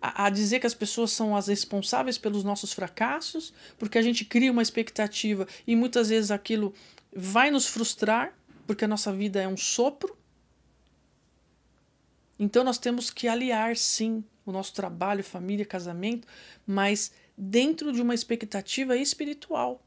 a, 0.00 0.26
a 0.26 0.30
dizer 0.30 0.60
que 0.60 0.66
as 0.66 0.74
pessoas 0.74 1.12
são 1.12 1.36
as 1.36 1.46
responsáveis 1.46 2.18
pelos 2.18 2.44
nossos 2.44 2.72
fracassos, 2.72 3.52
porque 3.78 3.98
a 3.98 4.02
gente 4.02 4.24
cria 4.24 4.52
uma 4.52 4.62
expectativa 4.62 5.46
e 5.66 5.76
muitas 5.76 6.08
vezes 6.08 6.30
aquilo 6.30 6.74
vai 7.14 7.50
nos 7.50 7.66
frustrar, 7.66 8.36
porque 8.66 8.84
a 8.84 8.88
nossa 8.88 9.12
vida 9.12 9.40
é 9.40 9.48
um 9.48 9.56
sopro. 9.56 10.16
Então 12.38 12.64
nós 12.64 12.78
temos 12.78 13.10
que 13.10 13.28
aliar, 13.28 13.76
sim, 13.76 14.24
o 14.44 14.52
nosso 14.52 14.74
trabalho, 14.74 15.22
família, 15.22 15.64
casamento, 15.64 16.26
mas 16.66 17.12
dentro 17.36 17.92
de 17.92 18.02
uma 18.02 18.14
expectativa 18.14 18.96
espiritual. 18.96 19.80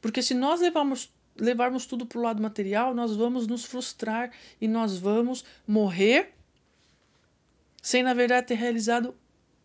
Porque 0.00 0.22
se 0.22 0.34
nós 0.34 0.60
levarmos, 0.60 1.12
levarmos 1.36 1.86
tudo 1.86 2.06
para 2.06 2.18
o 2.18 2.22
lado 2.22 2.42
material, 2.42 2.94
nós 2.94 3.14
vamos 3.14 3.46
nos 3.46 3.64
frustrar 3.64 4.30
e 4.60 4.68
nós 4.68 4.96
vamos 4.96 5.44
morrer 5.66 6.32
sem, 7.82 8.04
na 8.04 8.14
verdade, 8.14 8.46
ter 8.46 8.54
realizado 8.54 9.12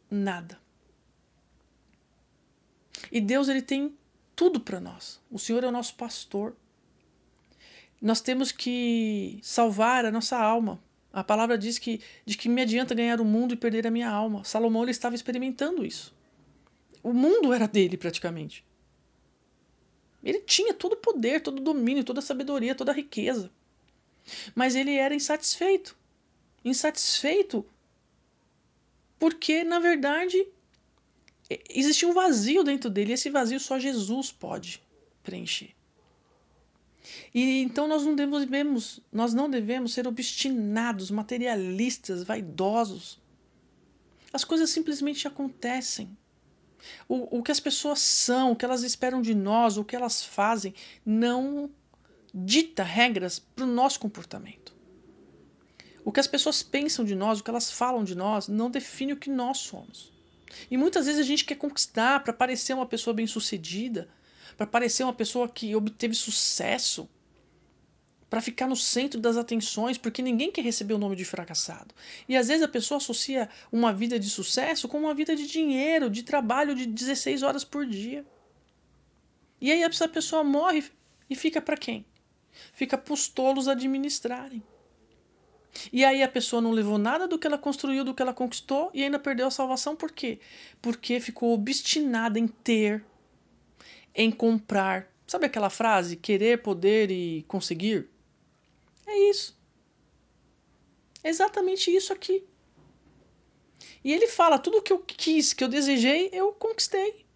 nada. 0.09 0.59
E 3.12 3.21
Deus 3.21 3.47
ele 3.47 3.62
tem 3.62 3.95
tudo 4.36 4.59
para 4.59 4.79
nós. 4.79 5.21
O 5.29 5.38
Senhor 5.38 5.63
é 5.63 5.67
o 5.67 5.71
nosso 5.71 5.93
pastor. 5.95 6.55
Nós 8.01 8.19
temos 8.19 8.51
que 8.51 9.39
salvar 9.43 10.03
a 10.03 10.12
nossa 10.12 10.36
alma. 10.36 10.81
A 11.13 11.24
palavra 11.24 11.57
diz 11.57 11.77
que 11.77 12.01
de 12.25 12.36
que 12.36 12.50
me 12.50 12.62
adianta 12.62 12.95
ganhar 12.95 13.21
o 13.21 13.25
mundo 13.25 13.53
e 13.53 13.57
perder 13.57 13.86
a 13.86 13.91
minha 13.91 14.09
alma. 14.09 14.43
Salomão 14.43 14.81
ele 14.81 14.91
estava 14.91 15.15
experimentando 15.15 15.86
isso. 15.86 16.13
O 17.03 17.13
mundo 17.13 17.53
era 17.53 17.67
dele 17.67 17.97
praticamente. 17.97 18.65
Ele 20.24 20.41
tinha 20.41 20.74
todo 20.74 20.93
o 20.93 20.97
poder, 20.97 21.41
todo 21.41 21.59
o 21.59 21.63
domínio, 21.63 22.03
toda 22.03 22.19
a 22.19 22.24
sabedoria, 22.24 22.75
toda 22.75 22.91
a 22.91 22.95
riqueza. 22.95 23.51
Mas 24.55 24.75
ele 24.75 24.95
era 24.95 25.15
insatisfeito. 25.15 25.95
Insatisfeito 26.65 27.65
porque, 29.19 29.63
na 29.63 29.79
verdade, 29.79 30.47
existia 31.69 32.08
um 32.08 32.13
vazio 32.13 32.63
dentro 32.63 32.89
dele, 32.89 33.12
e 33.12 33.13
esse 33.13 33.30
vazio 33.30 33.60
só 33.60 33.80
Jesus 33.80 34.32
pode 34.32 34.82
preencher. 35.23 35.75
E 37.34 37.62
então 37.62 37.88
nós 37.88 38.06
não 38.06 38.15
devemos, 38.15 38.99
nós 39.12 39.34
não 39.34 39.49
devemos 39.49 39.93
ser 39.93 40.08
obstinados, 40.08 41.10
materialistas, 41.10 42.23
vaidosos. 42.23 43.19
As 44.34 44.43
coisas 44.43 44.69
simplesmente 44.69 45.27
acontecem. 45.27 46.15
O, 47.08 47.39
o 47.39 47.43
que 47.43 47.51
as 47.51 47.60
pessoas 47.60 47.99
são, 47.99 48.51
o 48.51 48.56
que 48.56 48.65
elas 48.65 48.84
esperam 48.84 49.21
de 49.21 49.34
nós, 49.34 49.77
o 49.77 49.84
que 49.84 49.95
elas 49.95 50.23
fazem, 50.23 50.73
não 51.06 51.69
dita 52.34 52.84
regras 52.84 53.39
para 53.39 53.65
o 53.65 53.67
nosso 53.67 53.99
comportamento. 53.99 54.76
O 56.08 56.12
que 56.13 56.22
as 56.22 56.26
pessoas 56.26 56.63
pensam 56.63 57.04
de 57.04 57.13
nós, 57.13 57.41
o 57.41 57.43
que 57.43 57.50
elas 57.50 57.70
falam 57.70 58.02
de 58.02 58.15
nós, 58.15 58.48
não 58.48 58.72
define 58.72 59.12
o 59.12 59.17
que 59.17 59.30
nós 59.30 59.58
somos. 59.58 60.10
E 60.72 60.78
muitas 60.78 61.06
vezes 61.06 61.20
a 61.20 61.24
gente 61.26 61.43
quer 61.43 61.56
conquistar 61.56 62.24
para 62.24 62.32
parecer 62.32 62.72
uma 62.72 62.86
pessoa 62.86 63.13
bem-sucedida, 63.13 64.08
para 64.56 64.65
parecer 64.65 65.04
uma 65.04 65.12
pessoa 65.12 65.50
que 65.50 65.76
obteve 65.76 66.15
sucesso, 66.15 67.10
para 68.30 68.39
ficar 68.39 68.67
no 68.67 68.76
centro 68.78 69.20
das 69.20 69.36
atenções, 69.36 69.98
porque 69.98 70.22
ninguém 70.22 70.50
quer 70.50 70.62
receber 70.62 70.93
o 70.93 70.98
nome 70.98 71.17
de 71.17 71.26
fracassado. 71.26 71.93
E 72.26 72.38
às 72.38 72.48
vezes 72.48 72.63
a 72.63 72.70
pessoa 72.70 73.00
associa 73.00 73.50
uma 73.70 73.91
vida 73.91 74.17
de 74.17 74.30
sucesso 74.30 74.88
com 74.88 74.98
uma 74.98 75.13
vida 75.13 75.36
de 75.36 75.46
dinheiro, 75.46 76.10
de 76.10 76.24
trabalho 76.24 76.74
de 76.74 76.86
16 76.86 77.43
horas 77.43 77.65
por 77.65 77.86
dia. 77.86 78.26
E 79.60 79.74
aí 79.74 79.84
essa 79.84 80.08
pessoa 80.08 80.41
morre 80.41 80.86
e 81.30 81.36
fica 81.36 81.62
para 81.62 81.76
quem? 81.76 82.06
Fica 82.72 82.98
para 82.98 83.13
os 83.13 83.28
tolos 83.28 83.67
administrarem. 83.67 84.63
E 85.91 86.03
aí 86.03 86.23
a 86.23 86.27
pessoa 86.27 86.61
não 86.61 86.71
levou 86.71 86.97
nada 86.97 87.27
do 87.27 87.37
que 87.37 87.47
ela 87.47 87.57
construiu, 87.57 88.03
do 88.03 88.13
que 88.13 88.21
ela 88.21 88.33
conquistou 88.33 88.89
e 88.93 89.03
ainda 89.03 89.19
perdeu 89.19 89.47
a 89.47 89.51
salvação. 89.51 89.95
Por 89.95 90.11
quê? 90.11 90.39
Porque 90.81 91.19
ficou 91.19 91.53
obstinada 91.53 92.39
em 92.39 92.47
ter, 92.47 93.03
em 94.15 94.31
comprar. 94.31 95.11
Sabe 95.25 95.45
aquela 95.45 95.69
frase? 95.69 96.15
Querer, 96.15 96.61
poder 96.61 97.11
e 97.11 97.43
conseguir? 97.47 98.09
É 99.05 99.29
isso. 99.29 99.57
É 101.23 101.29
exatamente 101.29 101.93
isso 101.93 102.13
aqui. 102.13 102.43
E 104.03 104.13
ele 104.13 104.27
fala: 104.27 104.57
tudo 104.57 104.81
que 104.81 104.93
eu 104.93 104.99
quis, 104.99 105.53
que 105.53 105.63
eu 105.63 105.67
desejei, 105.67 106.29
eu 106.31 106.53
conquistei. 106.53 107.26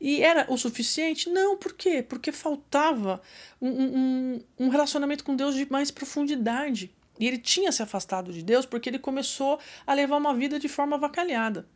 E 0.00 0.22
era 0.22 0.46
o 0.52 0.56
suficiente? 0.56 1.28
Não, 1.28 1.56
por 1.56 1.74
quê? 1.74 2.02
Porque 2.02 2.32
faltava 2.32 3.20
um, 3.60 3.68
um, 3.68 4.40
um 4.58 4.68
relacionamento 4.68 5.24
com 5.24 5.36
Deus 5.36 5.54
de 5.54 5.70
mais 5.70 5.90
profundidade. 5.90 6.94
E 7.18 7.26
ele 7.26 7.38
tinha 7.38 7.70
se 7.72 7.82
afastado 7.82 8.32
de 8.32 8.42
Deus 8.42 8.64
porque 8.64 8.88
ele 8.88 8.98
começou 8.98 9.58
a 9.86 9.94
levar 9.94 10.16
uma 10.16 10.34
vida 10.34 10.58
de 10.58 10.68
forma 10.68 10.96
avacalhada. 10.96 11.68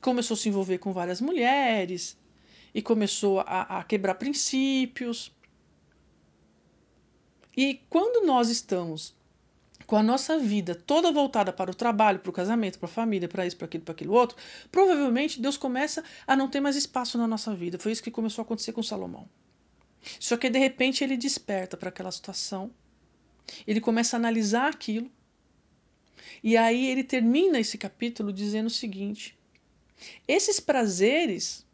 Começou 0.00 0.34
a 0.34 0.38
se 0.38 0.48
envolver 0.48 0.78
com 0.78 0.92
várias 0.92 1.20
mulheres, 1.20 2.16
e 2.76 2.82
começou 2.82 3.40
a, 3.40 3.78
a 3.78 3.84
quebrar 3.84 4.16
princípios. 4.16 5.34
E 7.56 7.80
quando 7.88 8.26
nós 8.26 8.50
estamos 8.50 9.16
com 9.86 9.96
a 9.96 10.02
nossa 10.02 10.38
vida 10.38 10.74
toda 10.74 11.12
voltada 11.12 11.52
para 11.52 11.70
o 11.70 11.74
trabalho, 11.74 12.18
para 12.18 12.30
o 12.30 12.32
casamento, 12.32 12.78
para 12.78 12.88
a 12.88 12.92
família, 12.92 13.28
para 13.28 13.46
isso, 13.46 13.56
para 13.56 13.66
aquilo, 13.66 13.84
para 13.84 13.92
aquilo 13.92 14.12
outro, 14.14 14.36
provavelmente 14.70 15.40
Deus 15.40 15.56
começa 15.56 16.02
a 16.26 16.34
não 16.34 16.48
ter 16.48 16.60
mais 16.60 16.76
espaço 16.76 17.16
na 17.16 17.26
nossa 17.26 17.54
vida. 17.54 17.78
Foi 17.78 17.92
isso 17.92 18.02
que 18.02 18.10
começou 18.10 18.42
a 18.42 18.44
acontecer 18.44 18.72
com 18.72 18.82
Salomão. 18.82 19.28
Só 20.18 20.36
que 20.36 20.50
de 20.50 20.58
repente 20.58 21.04
ele 21.04 21.16
desperta 21.16 21.76
para 21.76 21.88
aquela 21.88 22.10
situação, 22.10 22.70
ele 23.66 23.80
começa 23.80 24.16
a 24.16 24.18
analisar 24.18 24.68
aquilo, 24.68 25.10
e 26.42 26.56
aí 26.56 26.86
ele 26.88 27.04
termina 27.04 27.60
esse 27.60 27.78
capítulo 27.78 28.32
dizendo 28.32 28.66
o 28.66 28.70
seguinte: 28.70 29.38
esses 30.26 30.58
prazeres 30.58 31.64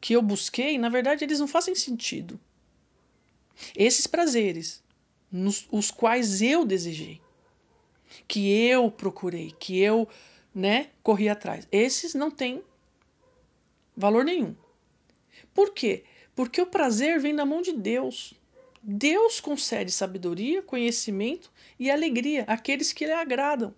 que 0.00 0.14
eu 0.14 0.22
busquei, 0.22 0.78
na 0.78 0.88
verdade, 0.88 1.24
eles 1.24 1.38
não 1.38 1.46
fazem 1.46 1.74
sentido. 1.74 2.40
Esses 3.76 4.06
prazeres, 4.06 4.82
nos, 5.30 5.68
os 5.70 5.90
quais 5.90 6.40
eu 6.40 6.64
desejei, 6.64 7.20
que 8.26 8.50
eu 8.66 8.90
procurei, 8.90 9.54
que 9.58 9.80
eu, 9.80 10.08
né, 10.54 10.90
corri 11.02 11.28
atrás. 11.28 11.66
Esses 11.70 12.14
não 12.14 12.30
têm 12.30 12.62
valor 13.96 14.24
nenhum. 14.24 14.54
Por 15.54 15.72
quê? 15.72 16.04
Porque 16.34 16.60
o 16.60 16.66
prazer 16.66 17.20
vem 17.20 17.34
da 17.34 17.44
mão 17.44 17.60
de 17.60 17.72
Deus. 17.72 18.34
Deus 18.82 19.40
concede 19.40 19.90
sabedoria, 19.90 20.62
conhecimento 20.62 21.52
e 21.78 21.90
alegria 21.90 22.44
àqueles 22.46 22.92
que 22.92 23.04
lhe 23.04 23.12
agradam. 23.12 23.74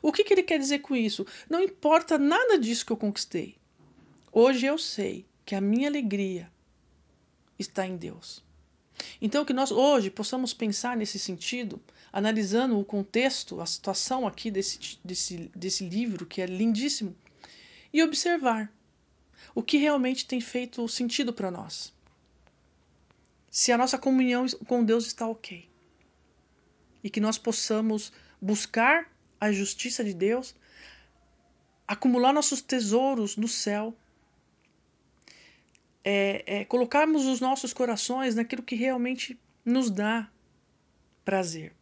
O 0.00 0.12
que, 0.12 0.24
que 0.24 0.34
ele 0.34 0.42
quer 0.42 0.58
dizer 0.58 0.80
com 0.80 0.94
isso? 0.94 1.26
Não 1.48 1.62
importa 1.62 2.18
nada 2.18 2.58
disso 2.58 2.84
que 2.84 2.92
eu 2.92 2.96
conquistei. 2.96 3.56
Hoje 4.30 4.66
eu 4.66 4.78
sei 4.78 5.24
que 5.44 5.54
a 5.54 5.60
minha 5.60 5.88
alegria 5.88 6.50
está 7.58 7.86
em 7.86 7.96
Deus. 7.96 8.44
Então, 9.20 9.44
que 9.44 9.52
nós 9.52 9.70
hoje 9.70 10.10
possamos 10.10 10.52
pensar 10.52 10.96
nesse 10.96 11.18
sentido, 11.18 11.80
analisando 12.12 12.78
o 12.78 12.84
contexto, 12.84 13.60
a 13.60 13.66
situação 13.66 14.26
aqui 14.26 14.50
desse, 14.50 14.98
desse, 15.04 15.50
desse 15.54 15.88
livro, 15.88 16.26
que 16.26 16.40
é 16.40 16.46
lindíssimo, 16.46 17.16
e 17.92 18.02
observar 18.02 18.72
o 19.54 19.62
que 19.62 19.76
realmente 19.76 20.26
tem 20.26 20.40
feito 20.40 20.86
sentido 20.88 21.32
para 21.32 21.50
nós. 21.50 21.92
Se 23.50 23.70
a 23.70 23.78
nossa 23.78 23.98
comunhão 23.98 24.46
com 24.66 24.84
Deus 24.84 25.06
está 25.06 25.26
ok. 25.26 25.68
E 27.04 27.10
que 27.10 27.20
nós 27.20 27.36
possamos 27.36 28.12
buscar 28.40 29.10
a 29.40 29.52
justiça 29.52 30.02
de 30.02 30.14
Deus, 30.14 30.54
acumular 31.86 32.32
nossos 32.32 32.62
tesouros 32.62 33.36
no 33.36 33.48
céu, 33.48 33.94
é, 36.04 36.42
é, 36.46 36.64
colocarmos 36.64 37.26
os 37.26 37.40
nossos 37.40 37.72
corações 37.72 38.34
naquilo 38.34 38.62
que 38.62 38.74
realmente 38.74 39.38
nos 39.64 39.90
dá 39.90 40.28
prazer. 41.24 41.72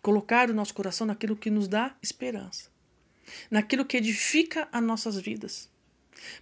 Colocar 0.00 0.50
o 0.50 0.54
nosso 0.54 0.74
coração 0.74 1.06
naquilo 1.06 1.36
que 1.36 1.50
nos 1.50 1.68
dá 1.68 1.96
esperança, 2.02 2.70
naquilo 3.50 3.84
que 3.84 3.96
edifica 3.96 4.68
as 4.72 4.82
nossas 4.82 5.16
vidas. 5.18 5.70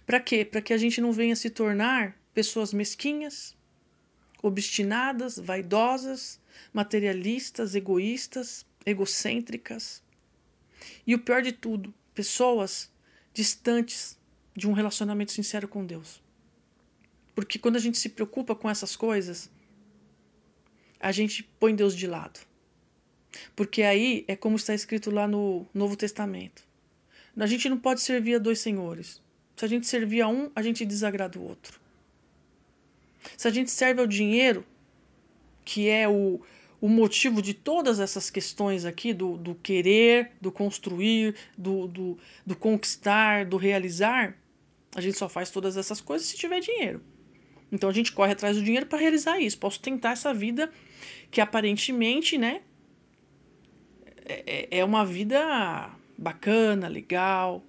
Para 0.05 0.19
quê? 0.19 0.45
Para 0.45 0.61
que 0.61 0.73
a 0.73 0.77
gente 0.77 1.01
não 1.01 1.11
venha 1.11 1.35
se 1.35 1.49
tornar 1.49 2.15
pessoas 2.33 2.73
mesquinhas, 2.73 3.55
obstinadas, 4.41 5.37
vaidosas, 5.37 6.39
materialistas, 6.73 7.75
egoístas, 7.75 8.65
egocêntricas. 8.85 10.03
E 11.05 11.13
o 11.13 11.19
pior 11.19 11.41
de 11.41 11.51
tudo, 11.51 11.93
pessoas 12.13 12.91
distantes 13.33 14.19
de 14.55 14.67
um 14.67 14.73
relacionamento 14.73 15.31
sincero 15.31 15.67
com 15.67 15.85
Deus. 15.85 16.21
Porque 17.35 17.57
quando 17.57 17.75
a 17.75 17.79
gente 17.79 17.97
se 17.97 18.09
preocupa 18.09 18.55
com 18.55 18.69
essas 18.69 18.95
coisas, 18.95 19.49
a 20.99 21.11
gente 21.11 21.43
põe 21.59 21.75
Deus 21.75 21.95
de 21.95 22.07
lado. 22.07 22.39
Porque 23.55 23.81
aí 23.83 24.25
é 24.27 24.35
como 24.35 24.55
está 24.55 24.73
escrito 24.73 25.09
lá 25.09 25.27
no 25.27 25.65
Novo 25.73 25.95
Testamento. 25.95 26.63
A 27.37 27.47
gente 27.47 27.69
não 27.69 27.77
pode 27.77 28.01
servir 28.01 28.35
a 28.35 28.39
dois 28.39 28.59
senhores. 28.59 29.21
Se 29.55 29.65
a 29.65 29.67
gente 29.67 29.87
servir 29.87 30.21
a 30.21 30.27
um, 30.27 30.51
a 30.55 30.61
gente 30.61 30.85
desagrada 30.85 31.39
o 31.39 31.43
outro. 31.43 31.79
Se 33.37 33.47
a 33.47 33.51
gente 33.51 33.71
serve 33.71 34.01
ao 34.01 34.07
dinheiro, 34.07 34.65
que 35.63 35.87
é 35.87 36.09
o, 36.09 36.41
o 36.81 36.89
motivo 36.89 37.41
de 37.41 37.53
todas 37.53 37.99
essas 37.99 38.29
questões 38.29 38.85
aqui, 38.85 39.13
do, 39.13 39.37
do 39.37 39.55
querer, 39.55 40.31
do 40.41 40.51
construir, 40.51 41.35
do, 41.57 41.87
do, 41.87 42.17
do 42.45 42.55
conquistar, 42.55 43.45
do 43.45 43.55
realizar, 43.55 44.35
a 44.95 44.99
gente 44.99 45.17
só 45.17 45.29
faz 45.29 45.49
todas 45.51 45.77
essas 45.77 46.01
coisas 46.01 46.27
se 46.27 46.35
tiver 46.35 46.59
dinheiro. 46.59 47.01
Então 47.71 47.89
a 47.89 47.93
gente 47.93 48.11
corre 48.11 48.33
atrás 48.33 48.57
do 48.57 48.63
dinheiro 48.63 48.85
para 48.85 48.99
realizar 48.99 49.39
isso. 49.39 49.57
Posso 49.57 49.79
tentar 49.79 50.11
essa 50.11 50.33
vida 50.33 50.71
que 51.29 51.39
aparentemente, 51.39 52.37
né, 52.37 52.61
é, 54.25 54.67
é, 54.75 54.79
é 54.79 54.85
uma 54.85 55.05
vida 55.05 55.89
bacana, 56.17 56.87
legal, 56.87 57.63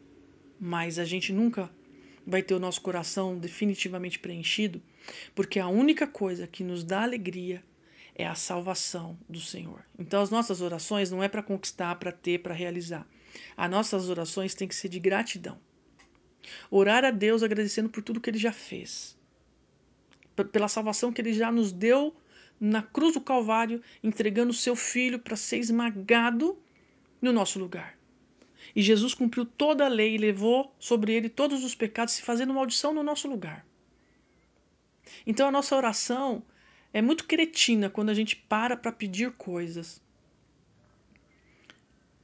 mas 0.58 0.98
a 0.98 1.04
gente 1.04 1.32
nunca 1.32 1.70
vai 2.26 2.42
ter 2.42 2.54
o 2.54 2.58
nosso 2.58 2.80
coração 2.80 3.38
definitivamente 3.38 4.18
preenchido, 4.18 4.82
porque 5.34 5.58
a 5.58 5.68
única 5.68 6.06
coisa 6.06 6.46
que 6.46 6.62
nos 6.64 6.84
dá 6.84 7.02
alegria 7.02 7.62
é 8.14 8.26
a 8.26 8.34
salvação 8.34 9.18
do 9.28 9.40
Senhor. 9.40 9.84
Então 9.98 10.20
as 10.20 10.30
nossas 10.30 10.60
orações 10.60 11.10
não 11.10 11.22
é 11.22 11.28
para 11.28 11.42
conquistar, 11.42 11.94
para 11.96 12.12
ter, 12.12 12.40
para 12.40 12.54
realizar. 12.54 13.06
As 13.56 13.70
nossas 13.70 14.08
orações 14.08 14.54
têm 14.54 14.68
que 14.68 14.74
ser 14.74 14.88
de 14.88 15.00
gratidão. 15.00 15.58
Orar 16.70 17.04
a 17.04 17.10
Deus 17.10 17.42
agradecendo 17.42 17.88
por 17.88 18.02
tudo 18.02 18.20
que 18.20 18.28
ele 18.28 18.38
já 18.38 18.52
fez 18.52 19.16
pela 20.52 20.68
salvação 20.68 21.12
que 21.12 21.20
ele 21.20 21.32
já 21.32 21.50
nos 21.50 21.72
deu 21.72 22.14
na 22.60 22.82
cruz 22.82 23.14
do 23.14 23.20
Calvário, 23.20 23.82
entregando 24.02 24.50
o 24.50 24.54
seu 24.54 24.76
filho 24.76 25.18
para 25.18 25.36
ser 25.36 25.58
esmagado 25.58 26.56
no 27.20 27.32
nosso 27.32 27.58
lugar. 27.58 27.98
E 28.74 28.80
Jesus 28.80 29.14
cumpriu 29.14 29.44
toda 29.44 29.84
a 29.84 29.88
lei 29.88 30.14
e 30.14 30.18
levou 30.18 30.74
sobre 30.78 31.12
ele 31.12 31.28
todos 31.28 31.64
os 31.64 31.74
pecados, 31.74 32.14
se 32.14 32.22
fazendo 32.22 32.54
maldição 32.54 32.94
no 32.94 33.02
nosso 33.02 33.28
lugar. 33.28 33.66
Então 35.26 35.48
a 35.48 35.52
nossa 35.52 35.76
oração 35.76 36.42
é 36.92 37.02
muito 37.02 37.24
cretina 37.24 37.90
quando 37.90 38.10
a 38.10 38.14
gente 38.14 38.36
para 38.36 38.76
para 38.76 38.92
pedir 38.92 39.32
coisas. 39.32 40.00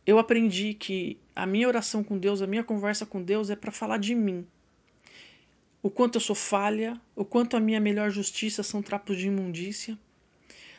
Eu 0.06 0.18
aprendi 0.18 0.72
que 0.72 1.18
a 1.36 1.44
minha 1.46 1.68
oração 1.68 2.02
com 2.02 2.16
Deus, 2.16 2.40
a 2.40 2.46
minha 2.46 2.64
conversa 2.64 3.04
com 3.04 3.22
Deus 3.22 3.50
é 3.50 3.56
para 3.56 3.70
falar 3.70 3.98
de 3.98 4.14
mim, 4.14 4.46
o 5.88 5.90
quanto 5.90 6.16
eu 6.16 6.20
sou 6.20 6.36
falha, 6.36 7.00
o 7.16 7.24
quanto 7.24 7.56
a 7.56 7.60
minha 7.60 7.80
melhor 7.80 8.10
justiça 8.10 8.62
são 8.62 8.82
trapos 8.82 9.16
de 9.16 9.28
imundícia, 9.28 9.98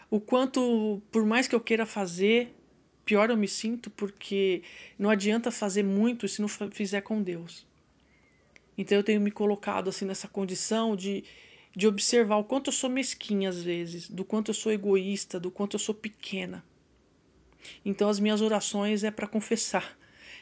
o 0.08 0.20
quanto, 0.20 1.02
por 1.12 1.26
mais 1.26 1.48
que 1.48 1.56
eu 1.56 1.60
queira 1.60 1.84
fazer, 1.84 2.56
pior 3.04 3.32
eu 3.32 3.36
me 3.36 3.48
sinto, 3.48 3.90
porque 3.90 4.62
não 5.00 5.10
adianta 5.10 5.50
fazer 5.50 5.82
muito 5.82 6.28
se 6.28 6.40
não 6.40 6.48
fizer 6.48 7.02
com 7.02 7.24
Deus. 7.24 7.66
Então 8.78 9.00
eu 9.00 9.04
tenho 9.04 9.20
me 9.20 9.32
colocado 9.32 9.90
assim 9.90 10.06
nessa 10.06 10.28
condição 10.28 10.96
de, 10.96 11.24
de 11.76 11.88
observar 11.88 12.38
o 12.38 12.44
quanto 12.44 12.68
eu 12.68 12.74
sou 12.74 12.88
mesquinha 12.88 13.50
às 13.50 13.64
vezes, 13.64 14.08
do 14.08 14.24
quanto 14.24 14.52
eu 14.52 14.54
sou 14.54 14.72
egoísta, 14.72 15.40
do 15.40 15.50
quanto 15.50 15.74
eu 15.74 15.80
sou 15.80 15.96
pequena. 15.96 16.64
Então 17.84 18.10
as 18.10 18.20
minhas 18.20 18.42
orações 18.42 19.04
é 19.04 19.10
para 19.10 19.26
confessar 19.26 19.98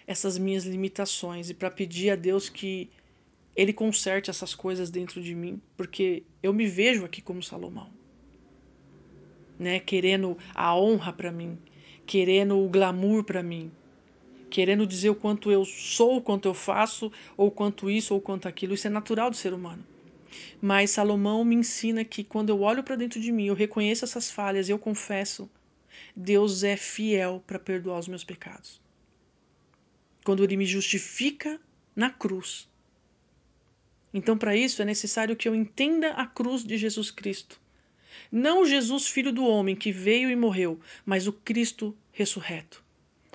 essas 0.05 0.37
minhas 0.37 0.65
limitações 0.65 1.49
e 1.49 1.53
para 1.53 1.71
pedir 1.71 2.09
a 2.09 2.17
Deus 2.17 2.49
que 2.49 2.89
ele 3.57 3.73
conserte 3.73 4.29
essas 4.29 4.53
coisas 4.53 4.91
dentro 4.91 5.19
de 5.19 5.33
mim, 5.33 5.59
porque 5.75 6.23
eu 6.43 6.53
me 6.53 6.67
vejo 6.67 7.03
aqui 7.03 7.23
como 7.23 7.41
Salomão, 7.41 7.89
né, 9.57 9.79
querendo 9.79 10.37
a 10.53 10.77
honra 10.77 11.11
para 11.11 11.31
mim, 11.31 11.57
querendo 12.05 12.59
o 12.59 12.69
glamour 12.69 13.23
para 13.23 13.41
mim, 13.41 13.71
querendo 14.47 14.85
dizer 14.85 15.09
o 15.09 15.15
quanto 15.15 15.51
eu 15.51 15.65
sou, 15.65 16.17
o 16.17 16.21
quanto 16.21 16.47
eu 16.47 16.53
faço, 16.53 17.11
ou 17.35 17.49
quanto 17.49 17.89
isso 17.89 18.13
ou 18.13 18.21
quanto 18.21 18.47
aquilo. 18.47 18.75
Isso 18.75 18.85
é 18.85 18.91
natural 18.91 19.31
do 19.31 19.35
ser 19.35 19.53
humano. 19.53 19.83
Mas 20.61 20.91
Salomão 20.91 21.43
me 21.43 21.55
ensina 21.55 22.05
que 22.05 22.23
quando 22.23 22.49
eu 22.49 22.61
olho 22.61 22.83
para 22.83 22.95
dentro 22.95 23.19
de 23.19 23.31
mim, 23.31 23.47
eu 23.47 23.55
reconheço 23.55 24.05
essas 24.05 24.29
falhas 24.29 24.69
eu 24.69 24.77
confesso, 24.77 25.49
Deus 26.15 26.63
é 26.63 26.77
fiel 26.77 27.43
para 27.47 27.57
perdoar 27.57 27.97
os 27.97 28.07
meus 28.07 28.23
pecados. 28.23 28.79
Quando 30.23 30.43
ele 30.43 30.57
me 30.57 30.65
justifica 30.65 31.59
na 31.95 32.11
cruz, 32.11 32.69
então, 34.13 34.37
para 34.37 34.55
isso, 34.55 34.81
é 34.81 34.85
necessário 34.85 35.35
que 35.35 35.47
eu 35.47 35.55
entenda 35.55 36.11
a 36.11 36.25
cruz 36.25 36.63
de 36.63 36.77
Jesus 36.77 37.11
Cristo. 37.11 37.59
Não 38.31 38.65
Jesus, 38.65 39.07
filho 39.07 39.31
do 39.31 39.45
homem, 39.45 39.75
que 39.75 39.91
veio 39.91 40.29
e 40.29 40.35
morreu, 40.35 40.79
mas 41.05 41.27
o 41.27 41.33
Cristo 41.33 41.95
ressurreto, 42.11 42.83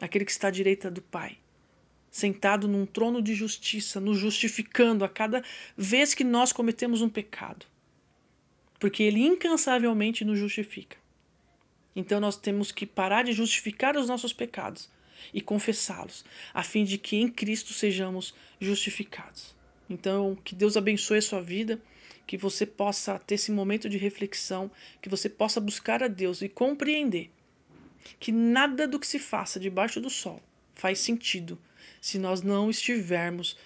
aquele 0.01 0.25
que 0.25 0.31
está 0.31 0.49
à 0.49 0.51
direita 0.51 0.91
do 0.91 1.01
Pai, 1.01 1.39
sentado 2.11 2.67
num 2.69 2.85
trono 2.85 3.23
de 3.23 3.35
justiça, 3.35 4.01
nos 4.01 4.19
justificando 4.19 5.05
a 5.05 5.09
cada 5.09 5.43
vez 5.77 6.15
que 6.15 6.25
nós 6.25 6.53
cometemos 6.53 7.01
um 7.01 7.09
pecado. 7.09 7.65
Porque 8.79 9.03
ele 9.03 9.21
incansavelmente 9.21 10.25
nos 10.25 10.39
justifica. 10.39 10.97
Então 11.95 12.19
nós 12.19 12.37
temos 12.37 12.73
que 12.73 12.87
parar 12.87 13.23
de 13.25 13.33
justificar 13.33 13.97
os 13.97 14.09
nossos 14.09 14.33
pecados 14.33 14.91
e 15.33 15.41
confessá-los, 15.41 16.25
a 16.53 16.63
fim 16.63 16.85
de 16.85 16.99
que 16.99 17.17
em 17.17 17.29
Cristo 17.29 17.73
sejamos 17.73 18.35
justificados. 18.61 19.55
Então, 19.93 20.35
que 20.43 20.55
Deus 20.55 20.75
abençoe 20.75 21.19
a 21.19 21.23
sua 21.23 21.43
vida, 21.43 21.79
que 22.27 22.39
você 22.39 22.65
possa 22.65 23.19
ter 23.19 23.35
esse 23.35 23.53
momento 23.53 23.91
de 23.91 23.99
reflexão, 23.99 24.71
que 25.03 25.09
você 25.09 25.29
possa 25.29 25.61
buscar 25.61 26.03
a 26.03 26.09
Deus 26.09 26.41
e 26.41 26.49
compreender 26.49 27.31
que 28.19 28.33
nada 28.33 28.89
do 28.89 28.99
que 28.99 29.07
se 29.07 29.19
faça 29.19 29.61
debaixo 29.61 30.01
do 30.01 30.09
sol 30.09 30.43
faz 30.75 30.99
sentido 30.99 31.59
se 32.01 32.19
nós 32.19 32.41
não 32.41 32.71
estivermos 32.71 33.57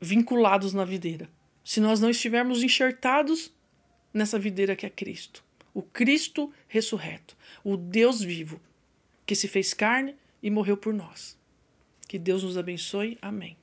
vinculados 0.00 0.72
na 0.72 0.84
videira, 0.84 1.28
se 1.64 1.80
nós 1.80 2.00
não 2.00 2.10
estivermos 2.10 2.62
enxertados 2.62 3.52
nessa 4.12 4.38
videira 4.38 4.76
que 4.76 4.86
é 4.86 4.90
Cristo, 4.90 5.44
o 5.74 5.82
Cristo 5.82 6.52
ressurreto, 6.68 7.36
o 7.64 7.76
Deus 7.76 8.22
vivo, 8.22 8.60
que 9.26 9.34
se 9.34 9.48
fez 9.48 9.74
carne 9.74 10.14
e 10.40 10.48
morreu 10.48 10.76
por 10.76 10.94
nós. 10.94 11.36
Que 12.06 12.18
Deus 12.18 12.44
nos 12.44 12.56
abençoe. 12.56 13.18
Amém. 13.20 13.56